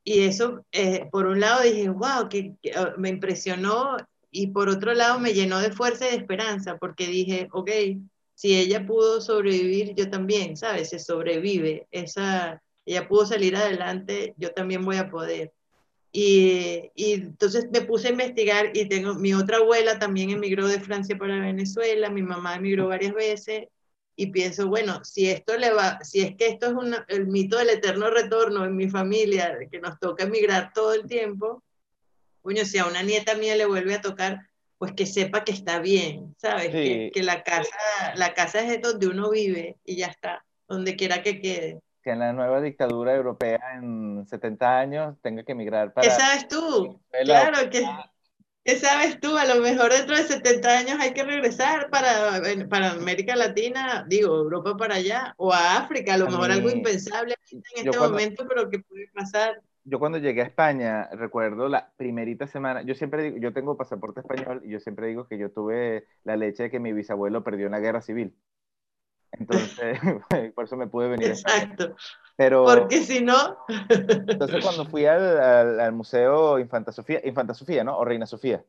[0.05, 3.97] Y eso, eh, por un lado dije, wow, que, ah, me impresionó,
[4.33, 7.71] y por otro lado me llenó de fuerza y de esperanza, porque dije, ok,
[8.35, 10.89] si ella pudo sobrevivir, yo también, ¿sabes?
[10.89, 15.53] Se sobrevive, esa, ella pudo salir adelante, yo también voy a poder.
[16.13, 20.81] Y, y, entonces me puse a investigar y tengo, mi otra abuela también emigró de
[20.81, 23.69] Francia para Venezuela, mi mamá emigró varias veces
[24.17, 27.71] y pienso, bueno, si esto le va, si es que esto es el mito del
[27.71, 31.63] eterno retorno en mi familia, que nos toca emigrar todo el tiempo,
[32.43, 34.41] bueno, si a una nieta mía le vuelve a tocar,
[34.79, 36.71] pues que sepa que está bien, ¿sabes?
[36.71, 37.71] Que, que, la, casa,
[38.17, 42.19] la casa es donde uno vive y ya está, donde quiera que quede que en
[42.19, 46.07] la nueva dictadura europea en 70 años tenga que emigrar para...
[46.07, 47.01] ¿Qué sabes tú?
[47.23, 47.87] Claro, que,
[48.65, 49.37] ¿qué sabes tú?
[49.37, 54.35] A lo mejor dentro de 70 años hay que regresar para, para América Latina, digo,
[54.35, 58.69] Europa para allá, o a África, a lo mejor algo impensable en este momento, pero
[58.69, 59.61] que puede pasar.
[59.85, 64.21] Yo cuando llegué a España, recuerdo la primerita semana, yo siempre digo, yo tengo pasaporte
[64.21, 67.67] español y yo siempre digo que yo tuve la leche de que mi bisabuelo perdió
[67.67, 68.37] en la guerra civil.
[69.33, 69.99] Entonces,
[70.55, 71.29] por eso me pude venir.
[71.29, 71.97] Exacto.
[72.37, 73.59] Pero, Porque si no...
[73.89, 77.99] entonces, cuando fui al, al, Museo Infanta Sofía, Infanta Sofía, ¿no?
[77.99, 78.65] O Reina Sofía.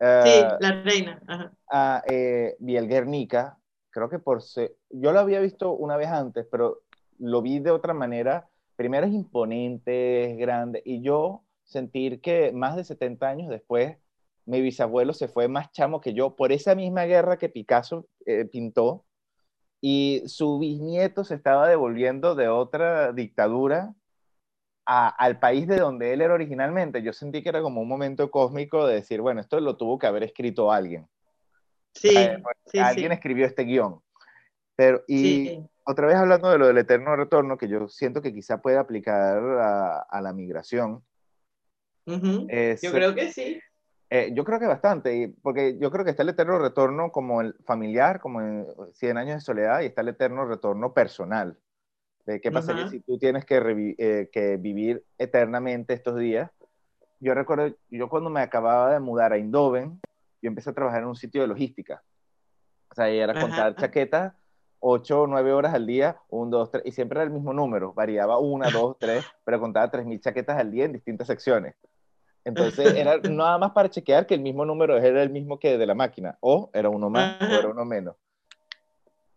[0.00, 1.20] sí, uh, la reina.
[1.26, 1.52] Ajá.
[1.70, 3.58] A, eh, vi el Guernica,
[3.90, 4.42] creo que por...
[4.42, 6.82] Se, yo lo había visto una vez antes, pero
[7.18, 8.48] lo vi de otra manera.
[8.78, 13.96] Primero es imponente, es grande, y yo sentir que más de 70 años después,
[14.46, 18.44] mi bisabuelo se fue más chamo que yo por esa misma guerra que Picasso eh,
[18.44, 19.04] pintó
[19.80, 23.96] y su bisnieto se estaba devolviendo de otra dictadura
[24.86, 27.02] al país de donde él era originalmente.
[27.02, 30.06] Yo sentí que era como un momento cósmico de decir, bueno, esto lo tuvo que
[30.06, 31.08] haber escrito alguien.
[31.94, 32.14] Sí,
[32.78, 34.00] alguien escribió este guion.
[34.76, 38.60] Pero, y otra vez hablando de lo del eterno retorno, que yo siento que quizá
[38.60, 41.02] puede aplicar a, la migración.
[42.04, 43.58] yo creo que sí.
[44.10, 47.54] Eh, yo creo que bastante, porque yo creo que está el eterno retorno como el
[47.64, 51.58] familiar, como en 100 años de soledad, y está el eterno retorno personal.
[52.26, 56.50] De qué pasaría si tú tienes que, eh, que, vivir eternamente estos días.
[57.18, 59.98] Yo recuerdo, yo cuando me acababa de mudar a Eindhoven,
[60.42, 62.02] yo empecé a trabajar en un sitio de logística.
[62.90, 64.34] O sea, era contar chaquetas
[64.80, 67.92] 8 o 9 horas al día, 1, 2, 3, y siempre era el mismo número,
[67.92, 71.74] variaba 1, 2, 3, pero contaba 3.000 chaquetas al día en distintas secciones.
[72.44, 75.86] Entonces era nada más para chequear que el mismo número era el mismo que de
[75.86, 78.16] la máquina, o era uno más o era uno menos.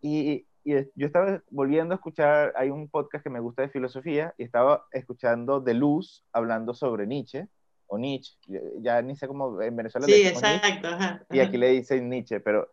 [0.00, 4.34] Y, y, yo estaba volviendo a escuchar, hay un podcast que me gusta de filosofía,
[4.38, 7.48] y estaba escuchando De Luz hablando sobre Nietzsche,
[7.86, 8.38] o Nietzsche,
[8.80, 10.88] ya ni sé cómo en Venezuela sí, exacto,
[11.30, 12.72] y aquí le dicen Nietzsche, pero,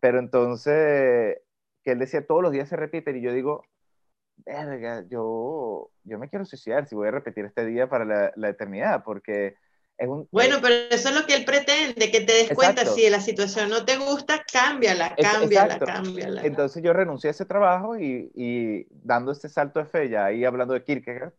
[0.00, 1.38] pero entonces,
[1.88, 3.64] que él decía todos los días se repiten, y yo digo,
[4.44, 8.50] verga, yo, yo me quiero suicidar si voy a repetir este día para la, la
[8.50, 9.56] eternidad, porque
[10.30, 13.70] bueno, pero eso es lo que él pretende, que te des cuenta si la situación
[13.70, 16.42] no te gusta, cámbiala, cámbiala, cámbiala.
[16.44, 20.44] Entonces yo renuncié a ese trabajo y, y dando este salto de fe, ya ahí
[20.44, 21.32] hablando de Kierkegaard,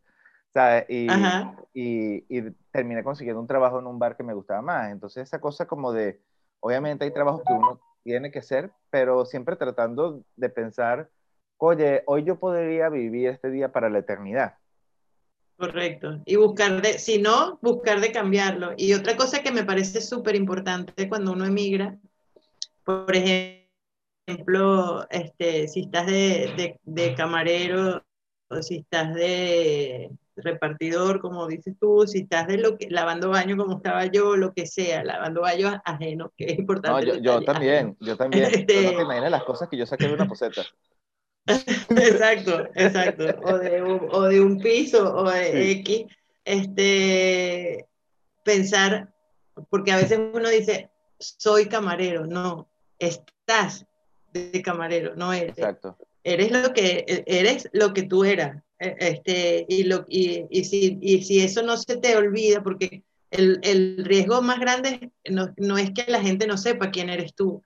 [0.51, 0.85] ¿sabes?
[0.89, 1.07] Y,
[1.75, 4.91] y, y, terminé consiguiendo un trabajo en un bar que me gustaba más.
[4.91, 6.19] Entonces esa cosa como de,
[6.59, 11.11] obviamente hay trabajos que uno tiene que hacer, pero siempre tratando de pensar,
[11.57, 14.55] oye, hoy yo podría vivir este día para la eternidad.
[15.57, 16.23] Correcto.
[16.25, 18.71] Y buscar de, si no, buscar de cambiarlo.
[18.77, 21.99] Y otra cosa que me parece súper importante cuando uno emigra,
[22.83, 28.03] por ejemplo, este, si estás de, de, camarero
[28.47, 30.09] o si estás de
[30.43, 34.53] repartidor, como dices tú, si estás de lo que, lavando baño como estaba yo, lo
[34.53, 37.05] que sea, lavando baños ajenos, que es importante.
[37.05, 38.45] No, yo, también, yo también.
[38.53, 38.83] Este...
[38.83, 40.63] No te imaginas las cosas que yo saqué de una poseta.
[41.47, 43.23] exacto, exacto.
[43.43, 46.05] O de, un, o de un piso o de X.
[46.45, 47.87] Este,
[48.43, 49.13] pensar,
[49.69, 52.25] porque a veces uno dice, soy camarero.
[52.25, 53.85] No, estás
[54.33, 55.57] de camarero, no eres.
[55.57, 55.97] Exacto.
[56.23, 58.61] Eres lo que, eres lo que tú eras.
[58.79, 63.03] E, este, y, lo, y, y, si, y si eso no se te olvida, porque
[63.29, 67.35] el, el riesgo más grande no, no, es que la gente no sepa quién eres
[67.35, 67.63] tú,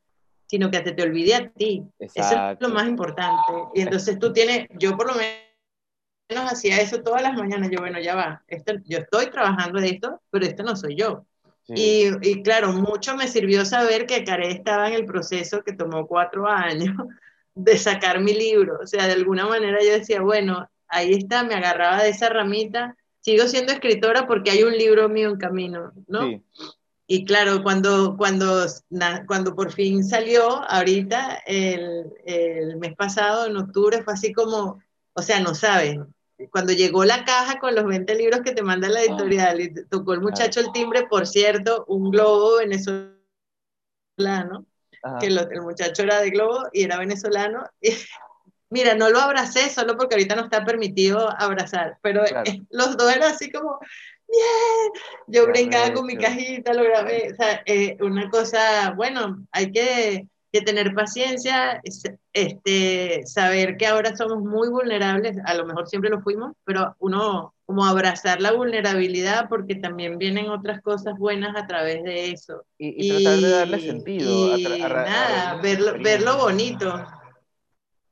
[0.47, 1.84] sino que te, te olvide a ti.
[1.99, 3.54] Eso es lo más importante.
[3.73, 7.99] Y entonces tú tienes, yo por lo menos hacía eso todas las mañanas, yo bueno,
[7.99, 11.26] ya va, esto, yo estoy trabajando de esto, pero esto no soy yo.
[11.65, 16.08] Y, y, claro, mucho me sirvió saber que Care estaba en el proceso que tomó
[16.08, 16.93] cuatro años
[17.56, 18.80] de sacar mi libro.
[18.84, 22.95] O sea, de alguna manera yo decía, bueno, ahí está, me agarraba de esa ramita.
[23.19, 26.27] Sigo siendo escritora porque hay un libro mío en camino, ¿no?
[26.27, 26.43] Sí.
[27.06, 28.65] Y claro, cuando, cuando,
[29.27, 34.82] cuando por fin salió, ahorita, el, el, mes pasado, en octubre, fue así como,
[35.13, 36.13] o sea, no saben.
[36.49, 40.13] Cuando llegó la caja con los 20 libros que te manda la editorial y tocó
[40.13, 43.13] el muchacho el timbre, por cierto, un globo venezolano,
[45.19, 47.65] que el muchacho era de globo y era venezolano.
[48.73, 52.23] Mira, no lo abracé solo porque ahorita no está permitido abrazar, pero
[52.71, 53.79] los dos eran así como,
[55.27, 60.27] yo brincaba con mi cajita, lo grabé, o sea, eh, una cosa, bueno, hay que,
[60.65, 61.81] tener paciencia,
[62.31, 67.55] este, saber que ahora somos muy vulnerables, a lo mejor siempre lo fuimos, pero uno
[67.65, 72.65] como abrazar la vulnerabilidad porque también vienen otras cosas buenas a través de eso.
[72.77, 74.55] Y, tratar de darle sentido.
[74.55, 77.03] Y, nada, verlo, verlo bonito.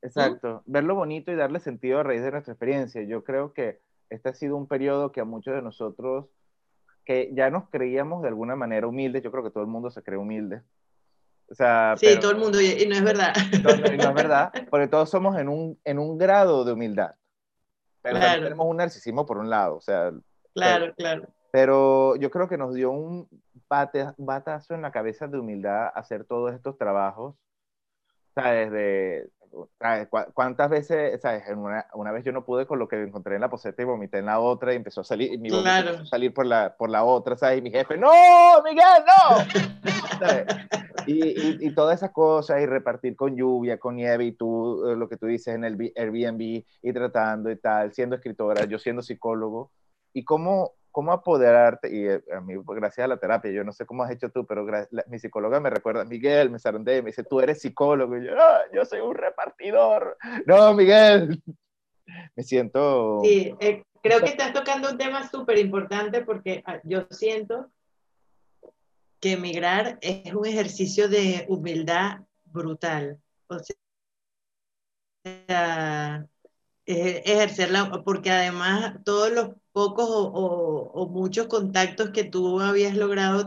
[0.02, 3.02] Exacto, verlo bonito y darle sentido a raíz de nuestra experiencia.
[3.02, 6.26] Yo creo que este ha sido un periodo que a muchos de nosotros,
[7.04, 10.02] que ya nos creíamos de alguna manera humildes, yo creo que todo el mundo se
[10.02, 10.62] cree humilde.
[11.48, 13.32] O sea, sí, todo el mundo, y, no es verdad.
[13.62, 17.14] No, no, es verdad, porque todos somos en un, en un grado de humildad.
[18.02, 20.12] Pero tenemos un narcisismo por un lado, o sea.
[20.54, 21.28] Claro, claro.
[21.52, 23.28] Pero yo creo que nos dio un
[24.16, 27.36] batazo en la cabeza de humildad hacer todos estos trabajos,
[28.34, 29.30] o sea, desde
[30.32, 31.44] ¿Cuántas veces, sabes?
[31.54, 34.18] Una, una, vez yo no pude con lo que encontré en la poseta y vomité
[34.18, 37.04] en la otra y empezó a salir, y mi a salir por la, por la
[37.04, 37.58] otra, ¿sabes?
[37.58, 38.10] Y mi jefe, ¡No,
[38.64, 39.44] Miguel, no!
[41.06, 45.06] y, y, todas esas cosas, y repartir con lluvia, con nieve, y tú, eh, lo
[45.08, 49.70] que tú dices en el Airbnb, y tratando y tal, siendo escritora, yo siendo psicólogo,
[50.14, 53.72] y cómo cómo apoderarte, y eh, a mí, pues, gracias a la terapia, yo no
[53.72, 54.66] sé cómo has hecho tú, pero
[55.08, 58.60] mi psicóloga me recuerda, Miguel, me sarandé, me dice, tú eres psicólogo, y yo, ah,
[58.72, 60.16] yo soy un repartidor.
[60.46, 61.42] No, Miguel,
[62.36, 63.20] me siento...
[63.24, 67.70] Sí, eh, creo que estás tocando un tema súper importante porque ah, yo siento
[69.20, 73.18] que emigrar es un ejercicio de humildad brutal.
[73.46, 73.56] O
[75.24, 76.26] sea,
[76.84, 83.46] ejercerla, porque además todos los pocos o, muchos contactos que tú habías logrado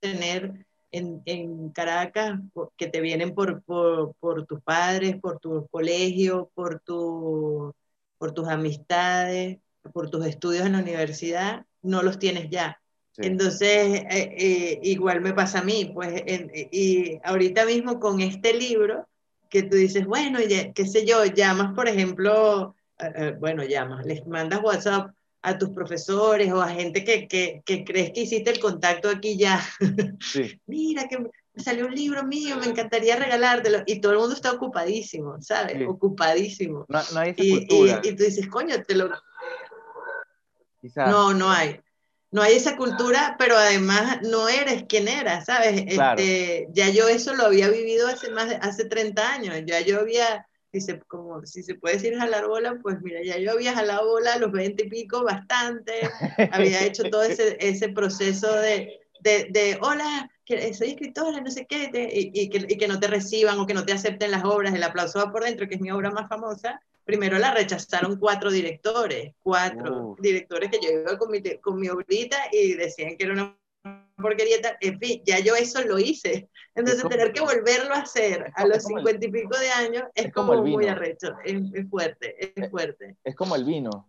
[0.00, 2.40] tener en, Caracas,
[2.76, 7.74] que te vienen por, por, tus padres, por tu colegio, por, tu,
[8.16, 9.58] por tus amistades,
[9.92, 12.80] por tus estudios en la universidad, no los tienes ya.
[13.16, 16.22] Entonces, eh, eh, igual me pasa a mí, pues,
[16.70, 19.06] y ahorita mismo con este libro,
[19.50, 20.38] que tú dices, bueno,
[20.74, 22.76] qué sé yo, llamas, por ejemplo,
[23.40, 25.10] bueno, llamas, les mandas WhatsApp
[25.42, 29.36] a tus profesores o a gente que, que, que crees que hiciste el contacto aquí
[29.36, 29.60] ya.
[30.20, 30.60] Sí.
[30.66, 33.82] Mira, que me salió un libro mío, me encantaría regalártelo.
[33.86, 35.76] Y todo el mundo está ocupadísimo, ¿sabes?
[35.86, 36.84] Ocupadísimo.
[36.88, 39.10] No, no hay y, y, y, tú dices, coño, te lo...
[40.94, 41.80] No, no hay
[42.30, 45.84] no hay esa cultura, pero además no eres quien eras, ¿sabes?
[45.86, 50.00] Este, ya yo eso lo había vivido hace más de, hace 30 años, ya yo
[50.00, 53.74] había si se, como, si se puede decir jalar bola, pues mira, ya yo había
[53.74, 55.92] jalado bola a los 20 y pico bastante,
[56.52, 61.66] había hecho todo ese, ese proceso de, de, de, hola, que soy escritora, no sé
[61.66, 64.44] qué, y, y, que, y, que, no te reciban o que no te acepten las
[64.44, 68.18] obras, el aplauso va por dentro, que es mi obra más famosa, primero la rechazaron
[68.18, 73.24] cuatro directores, cuatro directores que yo iba con mi, con mi obrita y decían que
[73.24, 73.58] era una
[74.16, 76.50] porquería, en fin, ya yo eso lo hice.
[76.74, 80.54] Entonces, tener que volverlo a hacer a los cincuenta y pico de años es, como,
[80.62, 83.16] muy arrecho, es, es, fuerte, es fuerte.
[83.24, 84.06] Es como el vino,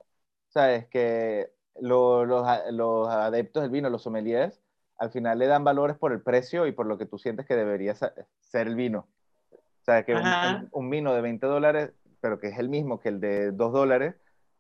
[0.49, 0.88] ¿sabes?
[0.88, 1.51] Que
[1.82, 4.62] los, los, los adeptos del vino, los sommeliers,
[4.97, 7.55] al final le dan valores por el precio y por lo que tú sientes que
[7.55, 9.07] debería ser el vino.
[9.51, 11.91] O sea, que un, un, vino de 20 dólares,
[12.22, 14.16] pero que es el mismo que el de 2 dólares,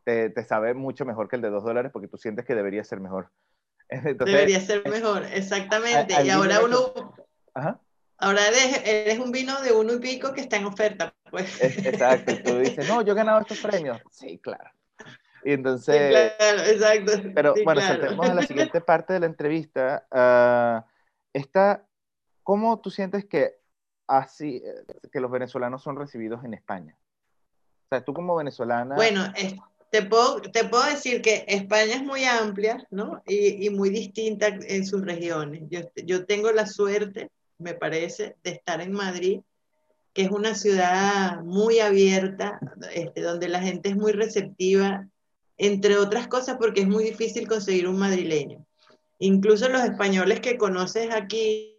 [0.05, 2.83] te, te, sabe mucho mejor que el de 2 dólares porque tú sientes que debería
[2.83, 3.29] ser mejor.
[3.89, 6.15] Entonces, debería ser mejor, exactamente.
[6.23, 7.13] y ahora uno...
[7.53, 7.81] Ajá.
[8.21, 11.61] Ahora eres, eres, un vino de uno y pico que está en oferta, pues.
[11.61, 14.01] Exacto, tú dices, no, yo he ganado estos premios.
[14.11, 14.69] Sí, claro.
[15.45, 15.95] Y entonces...
[15.95, 17.31] Sí, claro, exacto.
[17.33, 18.01] Pero sí, bueno, claro.
[18.01, 20.05] saltemos a la siguiente parte de la entrevista.
[20.11, 20.85] Uh,
[21.31, 21.85] esta,
[22.43, 23.55] ¿Cómo tú sientes que
[24.05, 24.61] así,
[25.13, 26.97] que los venezolanos son recibidos en España?
[27.85, 28.95] O sea, tú como venezolana...
[28.95, 29.55] Bueno, es,
[29.91, 33.23] te, puedo, te puedo decir que España es muy amplia, ¿no?
[33.25, 35.63] Y, y muy distinta en sus regiones.
[35.69, 39.41] Yo, yo tengo la suerte, me parece, de estar en Madrid
[40.13, 42.59] que es una ciudad muy abierta,
[42.93, 45.07] este, donde la gente es muy receptiva,
[45.57, 48.65] entre otras cosas porque es muy difícil conseguir un madrileño.
[49.19, 51.77] Incluso los españoles que conoces aquí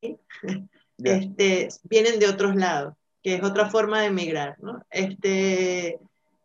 [0.00, 1.16] yeah.
[1.16, 4.84] este, vienen de otros lados, que es otra forma de emigrar, ¿no?
[4.90, 5.98] Este,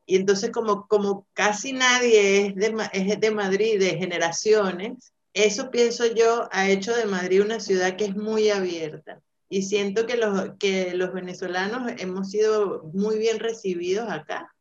[0.05, 6.05] y entonces como, como casi nadie es de, es de Madrid, de generaciones, eso pienso
[6.07, 9.21] yo ha hecho de Madrid una ciudad que es muy abierta.
[9.49, 14.53] Y siento que los, que los venezolanos hemos sido muy bien recibidos acá.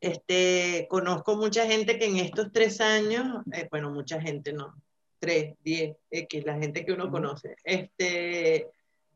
[0.00, 4.74] Este, conozco mucha gente que en estos tres años, eh, bueno, mucha gente no,
[5.18, 8.68] tres, diez, X, la gente que uno conoce, este,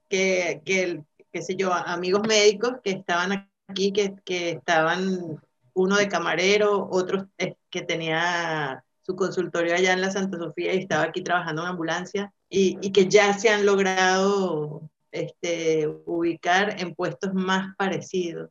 [0.08, 5.38] que, que, qué sé yo, amigos médicos que estaban aquí, que, que estaban
[5.74, 7.28] uno de camarero, otro
[7.68, 12.32] que tenía su consultorio allá en la Santa Sofía y estaba aquí trabajando en ambulancia
[12.50, 18.50] y, y que ya se han logrado este, ubicar en puestos más parecidos.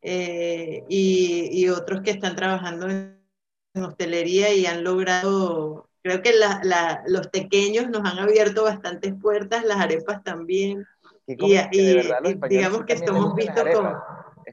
[0.00, 3.20] Eh, y, y, otros que están trabajando en,
[3.74, 9.12] en, hostelería y han logrado, creo que la, la, los pequeños nos han abierto bastantes
[9.20, 10.86] puertas, las arepas también.
[11.26, 12.02] Y, y, y
[12.48, 14.02] digamos que estamos vistos como...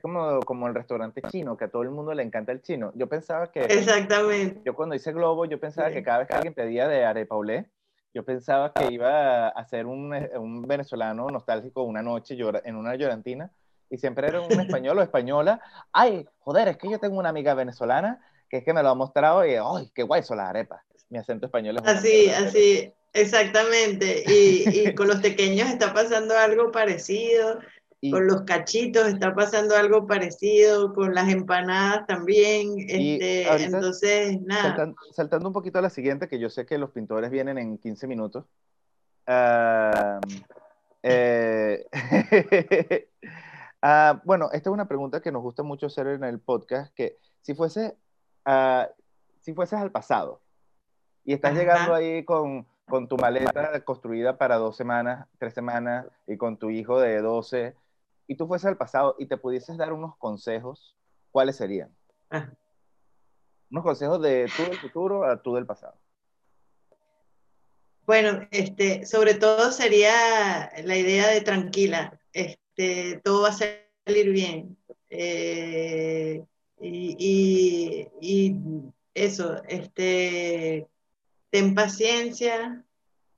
[0.06, 2.92] Como, como el restaurante chino, que a todo el mundo le encanta el chino.
[2.94, 3.62] Yo pensaba que...
[3.62, 4.62] Exactamente.
[4.64, 5.96] Yo cuando hice Globo, yo pensaba sí.
[5.96, 7.66] que cada vez que alguien pedía de arepa olé,
[8.14, 12.94] yo pensaba que iba a ser un, un venezolano nostálgico una noche llora, en una
[12.94, 13.50] llorantina
[13.90, 15.60] y siempre era un español o española.
[15.92, 18.94] Ay, joder, es que yo tengo una amiga venezolana que es que me lo ha
[18.94, 20.84] mostrado y, ay, qué guay son las arepas.
[21.10, 24.24] Mi acento español es Así, así, exactamente.
[24.28, 27.58] Y, y con los pequeños está pasando algo parecido.
[28.08, 32.76] Y, con los cachitos está pasando algo parecido, con las empanadas también.
[32.88, 34.64] Este, entonces, nada.
[34.64, 37.78] Saltando, saltando, un poquito a la siguiente, que yo sé que los pintores vienen en
[37.78, 38.46] 15 minutos.
[39.28, 40.20] Uh,
[41.02, 41.86] eh,
[43.82, 47.18] uh, bueno, esta es una pregunta que nos gusta mucho hacer en el podcast, que
[47.42, 47.96] si fuese,
[48.46, 48.86] uh,
[49.40, 50.42] si fueses al pasado
[51.26, 51.60] y estás Ajá.
[51.60, 56.70] llegando ahí con, con tu maleta construida para dos semanas, tres semanas, y con tu
[56.70, 57.76] hijo de 12,
[58.28, 60.96] y tú fueses al pasado y te pudieses dar unos consejos,
[61.32, 61.96] ¿cuáles serían?
[62.30, 62.50] Ah.
[63.70, 65.96] Unos consejos de tú del futuro a tú del pasado.
[68.06, 73.54] Bueno, este, sobre todo sería la idea de tranquila, este, todo va a
[74.06, 74.78] salir bien.
[75.10, 76.44] Eh,
[76.80, 78.56] y, y, y,
[79.16, 80.88] eso, este,
[81.50, 82.84] ten paciencia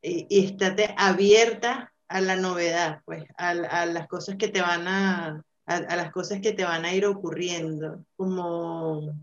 [0.02, 4.88] y, y estate abierta a la novedad, pues, a, a, las cosas que te van
[4.88, 9.14] a, a, a, las cosas que te van a ir ocurriendo, como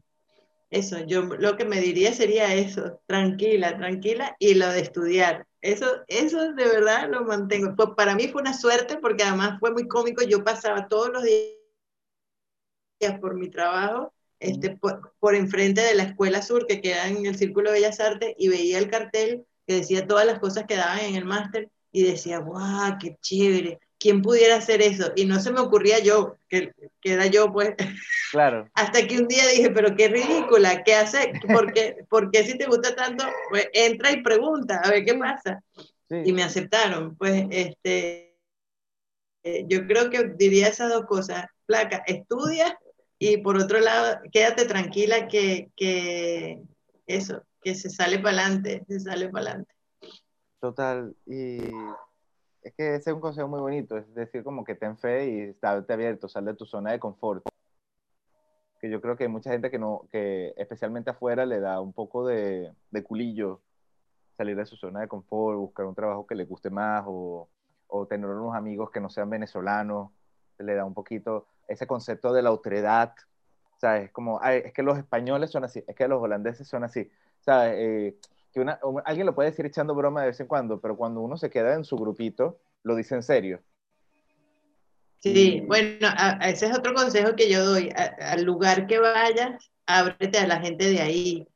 [0.74, 5.46] eso, yo lo que me diría sería eso, tranquila, tranquila, y lo de estudiar.
[5.60, 7.74] Eso, eso de verdad lo mantengo.
[7.76, 11.22] Pues para mí fue una suerte porque además fue muy cómico, yo pasaba todos los
[11.22, 11.54] días
[13.20, 17.36] por mi trabajo, este, por, por enfrente de la Escuela Sur, que queda en el
[17.36, 21.00] Círculo de Bellas Artes, y veía el cartel que decía todas las cosas que daban
[21.00, 25.12] en el máster, y decía, guau, qué chévere, ¿quién pudiera hacer eso?
[25.14, 27.74] Y no se me ocurría yo, que, que era yo, pues.
[28.32, 28.68] Claro.
[28.74, 31.32] Hasta que un día dije, pero qué ridícula, ¿qué hace?
[31.46, 33.24] ¿Por qué, ¿Por qué si te gusta tanto?
[33.48, 35.62] Pues entra y pregunta, a ver qué pasa.
[36.08, 36.16] Sí.
[36.24, 38.40] Y me aceptaron, pues, este,
[39.68, 42.76] yo creo que diría esas dos cosas, placa, estudia
[43.20, 46.60] y por otro lado, quédate tranquila que, que
[47.06, 49.73] eso, que se sale para adelante, se sale para adelante.
[50.64, 51.58] Total, y
[52.62, 55.40] es que ese es un consejo muy bonito, es decir, como que ten fe y
[55.50, 57.44] estate abierto, sal de tu zona de confort.
[58.80, 61.92] Que yo creo que hay mucha gente que no, que especialmente afuera le da un
[61.92, 63.60] poco de, de culillo
[64.38, 67.46] salir de su zona de confort, buscar un trabajo que le guste más o,
[67.88, 70.12] o tener unos amigos que no sean venezolanos,
[70.56, 73.12] le da un poquito ese concepto de la otredad,
[73.76, 74.10] ¿sabes?
[74.12, 77.10] Como, es que los españoles son así, es que los holandeses son así,
[77.40, 77.74] ¿sabes?
[77.76, 78.18] Eh,
[78.54, 81.36] que una, alguien lo puede decir echando broma de vez en cuando, pero cuando uno
[81.36, 83.60] se queda en su grupito, lo dice en serio.
[85.18, 86.08] Sí, bueno,
[86.42, 87.90] ese es otro consejo que yo doy.
[87.96, 91.48] al lugar que vayas, ábrete a la gente de ahí,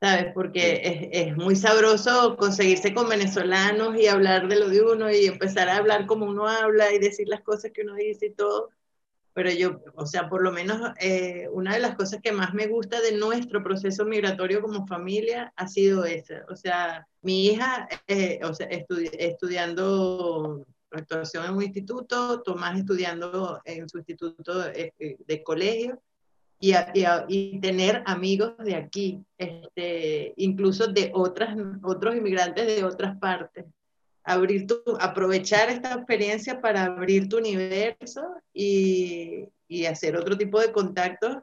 [0.00, 0.32] ¿sabes?
[0.34, 5.26] Porque es, es, muy sabroso conseguirse con venezolanos y hablar de lo de uno y
[5.26, 8.70] empezar a hablar como uno habla y decir las cosas que uno dice y todo
[9.32, 12.66] pero yo, o sea, por lo menos eh, una de las cosas que más me
[12.66, 16.44] gusta de nuestro proceso migratorio como familia ha sido esa.
[16.48, 23.88] O sea, mi hija, eh, o sea, estudiando actuación en un instituto, Tomás estudiando en
[23.88, 26.00] su instituto de, de colegio,
[26.62, 26.74] y,
[27.28, 33.64] y, tener amigos de aquí, este, incluso de otras, otros inmigrantes de otras partes
[34.24, 38.22] abrir tu, aprovechar esta experiencia para abrir tu universo
[38.60, 41.38] y, y hacer otro tipo de contactos,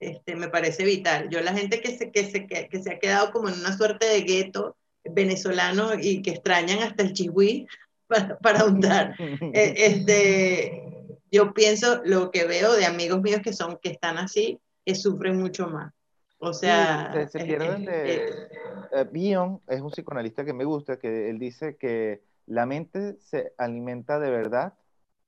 [0.00, 1.28] este, me parece vital.
[1.28, 4.06] Yo la gente que se, que, se, que, se ha quedado como en una suerte
[4.06, 7.66] de gueto venezolano y que extrañan hasta el chihuí
[8.06, 9.14] para, para untar,
[9.52, 10.82] eh, este,
[11.30, 15.36] yo pienso, lo que veo de amigos míos que son, que están así, que sufren
[15.36, 15.92] mucho más.
[16.38, 18.48] O sea, se, pierden de...
[18.92, 23.52] Eh, Bion es un psicoanalista que me gusta, que él dice que la mente se
[23.58, 24.74] alimenta de verdad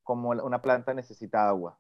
[0.03, 1.79] como una planta necesita agua.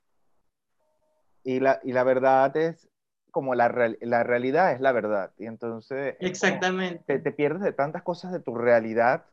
[1.42, 2.88] Y la, y la verdad es
[3.30, 5.32] como la, la realidad es la verdad.
[5.38, 6.16] Y entonces...
[6.20, 7.18] Exactamente.
[7.18, 9.24] Te, pierdes de tantas cosas de tu realidad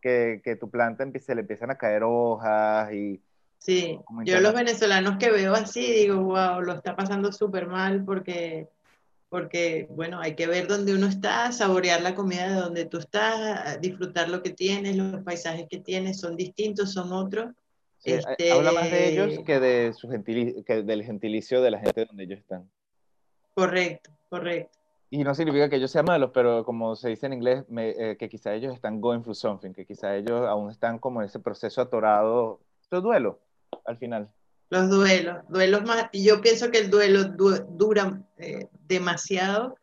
[0.00, 3.22] que, que tu planta se le empiezan a caer hojas y...
[3.58, 8.68] Sí, yo los venezolanos que veo así digo, wow, lo está pasando súper mal porque
[9.34, 13.80] porque, bueno, hay que ver dónde uno está, saborear la comida de donde tú estás,
[13.80, 17.52] disfrutar lo que tienes, los paisajes que tienes son distintos, son otros.
[18.04, 18.52] este...
[18.52, 22.38] Habla más de ellos que, de su que del gentilicio de la gente donde ellos
[22.38, 22.70] están.
[23.54, 24.78] Correcto, correcto.
[25.10, 28.28] Y no significa que ellos sean malos, pero como se dice en inglés, eh, que
[28.28, 31.80] quizá ellos están going through something, que quizá ellos aún están como en ese proceso
[31.80, 32.60] atorado.
[32.80, 33.40] Esto duelo,
[33.84, 34.30] al final.
[34.74, 39.76] Los duelos, duelos más, yo pienso que el duelo dura eh, demasiado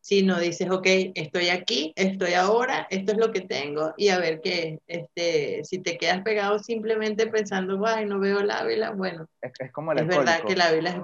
[0.00, 4.18] si no dices, ok, estoy aquí, estoy ahora, esto es lo que tengo y a
[4.18, 9.28] ver qué, este, si te quedas pegado simplemente pensando, ay, no veo la vela, bueno,
[9.40, 10.96] es, como el es verdad que la vela es...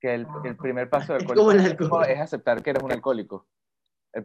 [0.00, 3.48] Que el, primer paso del alcohólico es, aceptar que eres un alcohólico.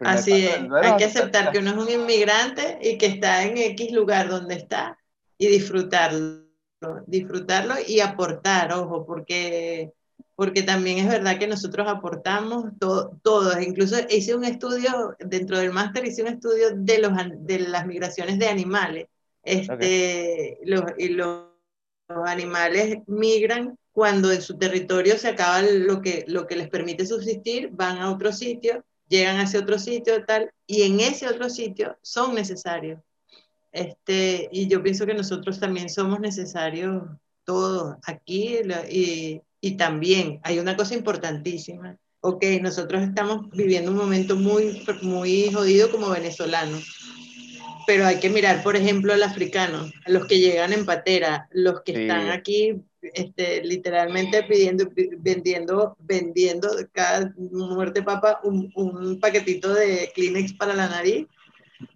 [0.01, 3.91] Así es, hay que aceptar que uno es un inmigrante y que está en X
[3.93, 4.99] lugar donde está
[5.39, 6.50] y disfrutarlo
[7.05, 9.91] disfrutarlo y aportar, ojo, porque,
[10.35, 13.61] porque también es verdad que nosotros aportamos todos.
[13.61, 18.39] Incluso hice un estudio, dentro del máster hice un estudio de, los, de las migraciones
[18.39, 19.07] de animales.
[19.43, 21.51] Este, los, y los,
[22.25, 27.69] animales migran cuando en su territorio se acaba lo que, lo que les permite subsistir,
[27.71, 31.97] van a otro sitio, llegan a ese otro sitio, tal, y en ese otro sitio
[32.01, 32.99] son necesarios.
[33.71, 37.03] Este, y yo pienso que nosotros también somos necesarios
[37.43, 38.57] todos aquí
[38.89, 41.97] y, y también hay una cosa importantísima.
[42.19, 46.83] Ok, nosotros estamos viviendo un momento muy, muy jodido como venezolanos,
[47.87, 51.81] pero hay que mirar, por ejemplo, al africano, a los que llegan en patera, los
[51.81, 60.11] que están aquí este, literalmente pidiendo, vendiendo, vendiendo cada muerte papa un, un paquetito de
[60.13, 61.25] Kleenex para la nariz,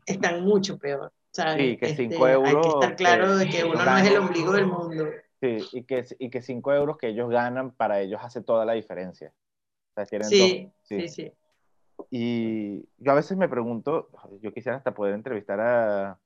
[0.08, 1.12] están mucho peor.
[1.36, 2.56] Sí, que 5 euros.
[2.56, 5.06] Hay que estar claro de que uno no es el ombligo del mundo.
[5.42, 8.74] Sí, y que, y que 5 euros que ellos ganan para ellos hace toda la
[8.74, 9.34] diferencia.
[10.22, 11.32] sí, sí, sí,
[12.10, 14.10] Y yo a veces me pregunto,
[14.42, 16.20] yo quisiera hasta poder entrevistar a,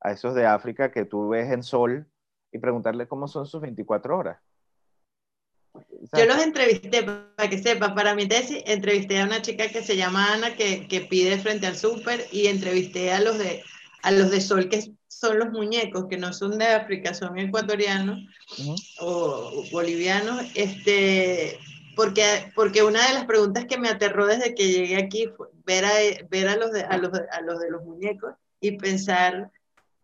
[0.00, 2.06] a esos de África que tú ves en Sol
[2.52, 4.38] y preguntarle cómo son sus 24 horas.
[6.16, 9.96] Yo los entrevisté, para que sepas, para mi tesis, entrevisté a una chica que se
[9.96, 13.62] llama Ana, que, que pide frente al súper, y entrevisté a los de
[14.06, 18.20] a los de sol, que son los muñecos, que no son de África, son ecuatorianos
[19.00, 21.58] o bolivianos, este,
[21.96, 25.84] porque, porque una de las preguntas que me aterró desde que llegué aquí fue ver
[25.84, 25.90] a,
[26.30, 29.50] ver a, los, de, a, los, a los de los muñecos y pensar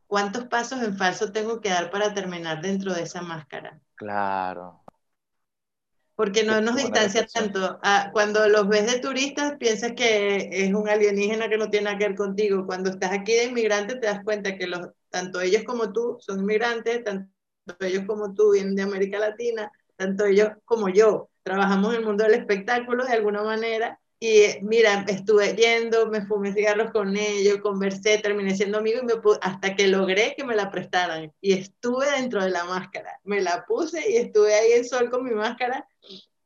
[0.09, 3.80] ¿cuántos pasos en falso tengo que dar para terminar dentro de esa máscara?
[3.94, 4.82] Claro.
[6.22, 7.80] Porque no nos distancia tanto.
[7.82, 11.98] Ah, cuando los ves de turistas, piensas que es un alienígena que no tiene nada
[11.98, 12.64] que ver contigo.
[12.64, 16.38] Cuando estás aquí de inmigrante, te das cuenta que los, tanto ellos como tú son
[16.38, 17.26] inmigrantes, tanto
[17.80, 22.22] ellos como tú vienen de América Latina, tanto ellos como yo trabajamos en el mundo
[22.22, 28.18] del espectáculo de alguna manera y mira, estuve yendo, me fumé cigarros con ellos, conversé,
[28.18, 31.32] terminé siendo amigo y me hasta que logré que me la prestaran.
[31.40, 33.18] Y estuve dentro de la máscara.
[33.24, 35.88] Me la puse y estuve ahí en sol con mi máscara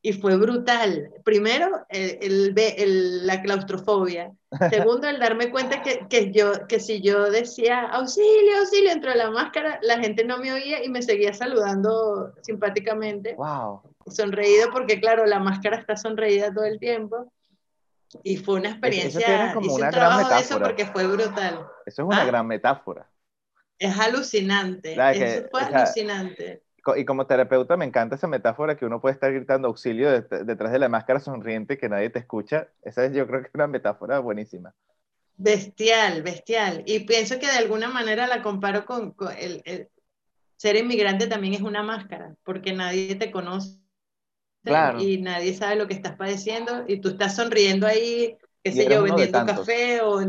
[0.07, 1.11] y fue brutal.
[1.25, 4.33] Primero, el, el, la claustrofobia.
[4.71, 9.17] Segundo, el darme cuenta que, que, yo, que si yo decía auxilio, auxilio dentro de
[9.17, 13.35] la máscara, la gente no me oía y me seguía saludando simpáticamente.
[13.35, 13.83] Wow.
[14.07, 17.33] Sonreído porque, claro, la máscara está sonreída todo el tiempo.
[18.23, 20.39] Y fue una experiencia, como una gran metáfora.
[20.39, 21.67] eso porque fue brutal.
[21.85, 22.27] Eso es una ¿Ah?
[22.27, 23.11] gran metáfora.
[23.77, 26.63] Es alucinante, eso fue alucinante.
[26.97, 30.79] Y como terapeuta me encanta esa metáfora que uno puede estar gritando auxilio detrás de
[30.79, 32.69] la máscara sonriente que nadie te escucha.
[32.83, 34.75] Esa es, yo creo que es una metáfora buenísima.
[35.37, 36.83] Bestial, bestial.
[36.87, 39.89] Y pienso que de alguna manera la comparo con, el, el,
[40.57, 43.81] ser inmigrante también es una máscara, porque nadie te conoce
[44.99, 49.03] y nadie sabe lo que estás padeciendo y tú estás sonriendo ahí, qué sé yo,
[49.03, 50.21] vendiendo café o,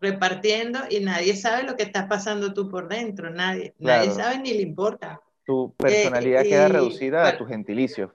[0.00, 4.52] repartiendo y nadie sabe lo que estás pasando tú por dentro, nadie, nadie sabe ni
[4.52, 5.20] le importa.
[5.46, 8.14] Tu personalidad eh, queda reducida a tu gentilicio.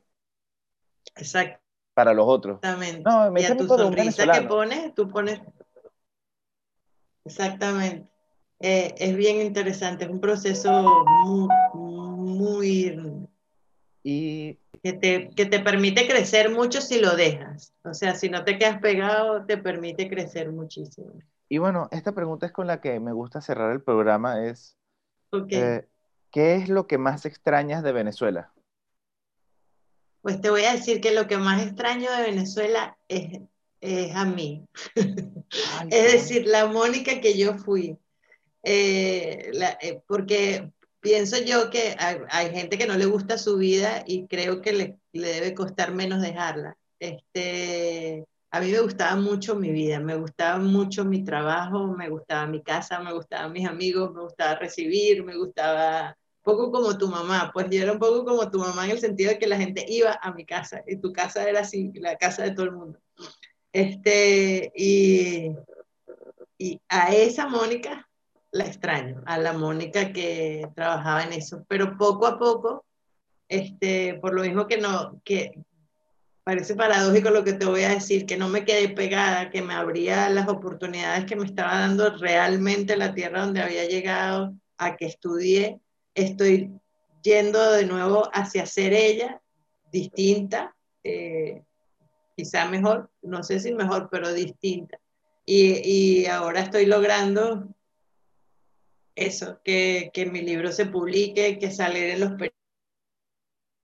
[1.16, 1.62] Exacto.
[1.94, 2.56] Para los otros.
[2.56, 3.04] Exactamente.
[3.04, 5.42] No, me y a tu sonrisa que pones, tú pones...
[7.26, 8.08] Exactamente.
[8.62, 13.30] Eh, es bien interesante, es un proceso muy, muy
[14.04, 17.74] y que te, que te permite crecer mucho si lo dejas.
[17.84, 21.14] O sea, si no te quedas pegado, te permite crecer muchísimo.
[21.50, 24.78] Y bueno, esta pregunta es con la que me gusta cerrar el programa, es,
[25.50, 25.88] eh,
[26.32, 28.54] ¿qué es lo que más extrañas de Venezuela?
[30.22, 33.40] Pues te voy a decir que lo que más extraño de Venezuela es,
[33.82, 34.66] es a mí.
[35.90, 37.98] es decir, la Mónica que yo fui.
[38.64, 39.52] Eh,
[39.82, 44.62] eh, porque pienso yo que hay, gente que no le gusta su vida y creo
[44.62, 46.78] que le, debe costar menos dejarla.
[47.00, 52.48] Este, a mí me gustaba mucho mi vida, me gustaba mucho mi trabajo, me gustaba
[52.48, 57.52] mi casa, me gustaban mis amigos, me gustaba recibir, me gustaba poco como tu mamá,
[57.54, 59.86] pues yo era un poco como tu mamá en el sentido de que la gente
[59.88, 63.00] iba a mi casa y tu casa era así, la casa de todo el mundo.
[63.72, 65.52] Este, y,
[66.58, 68.10] y a esa Mónica
[68.52, 72.86] la extraño, a la Mónica que trabajaba en eso, pero poco a poco,
[73.48, 75.54] este, por lo mismo que no, que
[76.44, 79.74] parece paradójico lo que te voy a decir, que no me quedé pegada, que me
[79.74, 85.06] abría las oportunidades que me estaba dando realmente la tierra donde había llegado, a que
[85.06, 85.80] estudié,
[86.16, 86.72] estoy
[87.22, 89.42] yendo de nuevo hacia ser ella,
[89.92, 91.64] distinta, eh,
[92.36, 95.00] quizá mejor, no sé si mejor, pero distinta.
[95.46, 97.68] Y, y ahora estoy logrando
[99.16, 102.34] eso, que, que mi libro se publique, que salga en los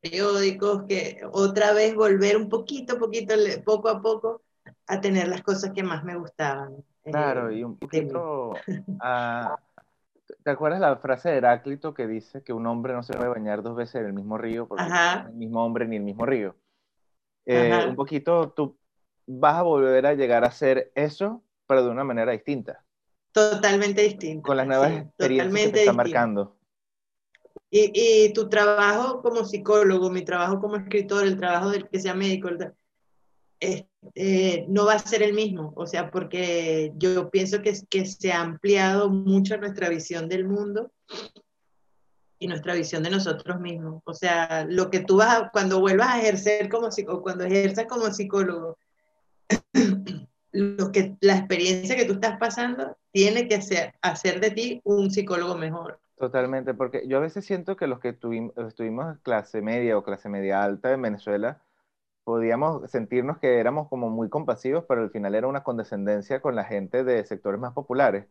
[0.05, 3.33] periódicos, que otra vez volver un poquito, poquito,
[3.65, 4.41] poco a poco
[4.87, 6.75] a tener las cosas que más me gustaban.
[7.03, 8.53] Eh, claro, y un poquito...
[10.43, 13.61] ¿Te acuerdas la frase de Heráclito que dice que un hombre no se puede bañar
[13.61, 16.25] dos veces en el mismo río porque no es el mismo hombre ni el mismo
[16.25, 16.55] río?
[17.45, 18.75] Eh, un poquito tú
[19.27, 22.83] vas a volver a llegar a hacer eso, pero de una manera distinta.
[23.31, 24.47] Totalmente distinto.
[24.47, 26.57] Con las nuevas experiencias que te está marcando.
[27.69, 32.49] Y, tu trabajo como psicólogo, mi trabajo como escritor, el trabajo del que sea médico,
[33.59, 35.73] eh, no va a ser el mismo.
[35.75, 37.75] O sea, porque yo pienso que,
[38.05, 40.91] se ha ampliado mucho nuestra visión del mundo
[42.39, 44.01] y nuestra visión de nosotros mismos.
[44.05, 47.87] O sea, lo que tú vas a, cuando vuelvas a ejercer como psicólogo, cuando ejerzas
[47.87, 48.77] como psicólogo,
[50.51, 53.59] lo que, la experiencia que tú estás pasando tiene que
[54.01, 55.99] hacer de ti un psicólogo mejor.
[56.17, 60.29] Totalmente, porque yo a veces siento que los que tuvimos, estuvimos clase media o clase
[60.29, 61.61] media alta en Venezuela,
[62.23, 66.65] podíamos sentirnos que éramos como muy compasivos, pero al final era una condescendencia con la
[66.65, 68.27] gente de sectores más populares.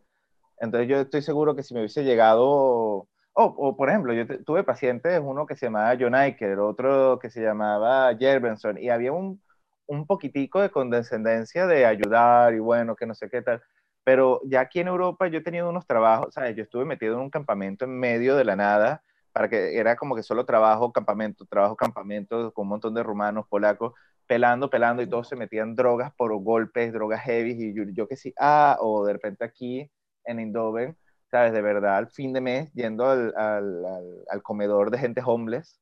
[0.59, 5.21] Entonces yo estoy seguro que si me hubiese llegado, o por ejemplo, yo tuve pacientes,
[5.23, 9.41] uno que se llamaba John Iker, otro que se llamaba Jerbenson, y había un,
[9.87, 13.61] un poquitico de condescendencia de ayudar y bueno, que no sé qué tal.
[14.05, 16.55] Pero ya aquí en Europa yo he tenido unos trabajos, ¿sabes?
[16.55, 19.01] Yo estuve metido en un campamento en medio de la nada,
[19.33, 23.47] para que era como que solo trabajo, campamento, trabajo, campamento, con un montón de rumanos,
[23.49, 23.93] polacos,
[24.27, 28.31] pelando, pelando, y todos se metían drogas por golpes, drogas heavy, y yo, que sí,
[28.39, 29.89] ah, o de repente aquí
[30.23, 30.95] en Indoven,
[31.31, 31.51] ¿sabes?
[31.51, 33.85] De verdad, al fin de mes, yendo al, al,
[34.29, 35.81] al, comedor de gente homeless,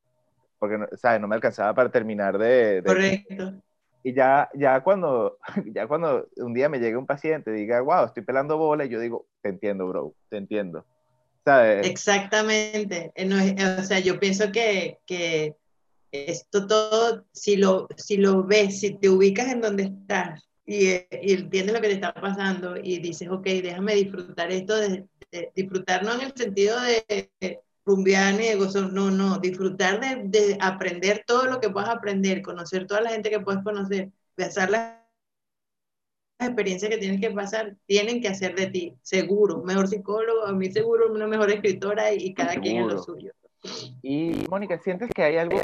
[0.59, 1.19] porque, ¿sabes?
[1.19, 2.82] No me alcanzaba para terminar de...
[2.82, 3.53] de Correcto.
[4.04, 5.38] Y ya, ya, cuando,
[5.74, 8.99] ya cuando un día me llegue un paciente y diga, wow, estoy pelando bola, yo
[8.99, 10.86] digo, te entiendo, bro, te entiendo.
[11.84, 13.12] Exactamente.
[13.16, 15.56] Eh, o sea, yo pienso que, que
[16.12, 21.34] esto todo, si lo, si lo ves, si te ubicas en donde estás y, y
[21.34, 25.06] entiendes lo que te está pasando y dices, ok, déjame disfrutar esto, de,
[25.56, 31.23] disfrutar no en el sentido de, rumbear ni de no, no, disfrutar de, de, aprender
[31.27, 35.03] todo lo que puedas aprender, conocer toda la gente que puedes conocer, pasar las
[36.39, 40.71] experiencias que tienes que pasar, tienen que hacer de ti, seguro, mejor psicólogo, a mí
[40.71, 43.31] seguro, una mejor escritora y, cada quien en lo suyo.
[44.01, 45.57] Y Mónica, ¿sientes que hay algo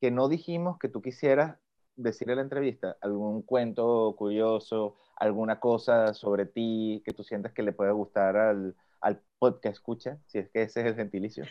[0.00, 1.56] que, no dijimos que tú quisieras
[1.96, 2.96] decir en la entrevista?
[3.00, 8.74] ¿Algún cuento curioso, alguna cosa sobre ti que tú sientes que le puede gustar al,
[9.00, 10.18] al podcast escucha?
[10.26, 11.44] Si es que ese es el gentilicio.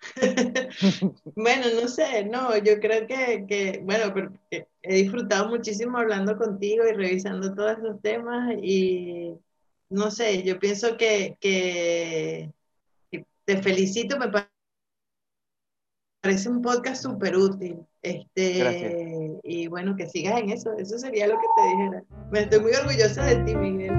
[1.36, 4.12] bueno, no sé, no, yo creo que, que bueno,
[4.50, 9.34] he disfrutado muchísimo hablando contigo y revisando todos esos temas y
[9.88, 12.52] no sé, yo pienso que, que,
[13.44, 14.30] te felicito, me
[16.22, 17.78] parece un podcast súper útil.
[18.02, 22.04] Este, y bueno, que sigas en eso, eso sería lo que te dijera.
[22.30, 23.92] Me estoy muy orgullosa de ti, Miguel.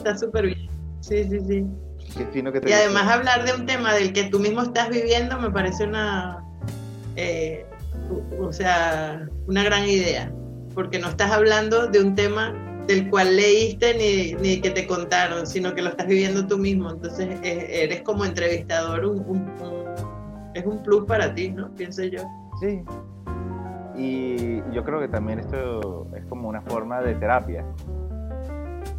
[0.00, 0.68] Está súper bien.
[1.00, 1.66] Sí, sí, sí.
[2.66, 6.44] y además hablar de un tema del que tú mismo estás viviendo me parece una,
[7.16, 7.64] eh,
[8.38, 10.32] o sea, una gran idea,
[10.74, 12.54] porque no estás hablando de un tema
[12.86, 16.90] del cual leíste ni, ni que te contaron, sino que lo estás viviendo tú mismo.
[16.90, 19.04] Entonces eres como entrevistador,
[20.54, 21.72] es un plus para ti, ¿no?
[21.74, 22.22] Pienso yo.
[22.60, 22.82] Sí.
[23.96, 27.64] Y yo creo que también esto es como una forma de terapia,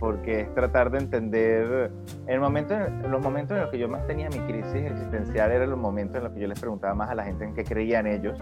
[0.01, 1.91] porque es tratar de entender,
[2.25, 5.51] en, el momento, en los momentos en los que yo más tenía mi crisis existencial,
[5.51, 7.63] eran los momentos en los que yo les preguntaba más a la gente en qué
[7.63, 8.35] creían ellos,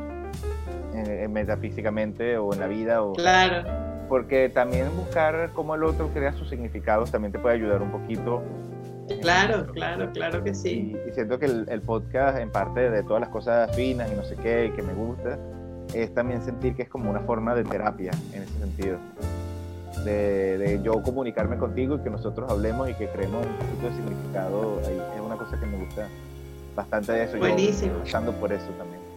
[0.94, 3.04] en, metafísicamente o en la vida.
[3.04, 3.70] O, claro.
[4.08, 8.42] Porque también buscar cómo el otro crea sus significados también te puede ayudar un poquito.
[9.22, 10.96] Claro, claro, claro que sí.
[11.10, 14.24] Y, siento que el, el, podcast, en parte de todas las cosas finas y no
[14.24, 15.38] sé qué, que me gusta,
[15.94, 18.98] es también sentir que es como una forma de terapia en ese sentido
[20.04, 24.82] de, yo comunicarme contigo y que nosotros hablemos y que creemos un poquito de significado
[24.86, 25.02] ahí.
[25.16, 26.08] Es una cosa que me gusta
[26.76, 27.38] bastante de eso.
[27.38, 28.04] Buenísimo.
[28.04, 29.09] Yo por eso también.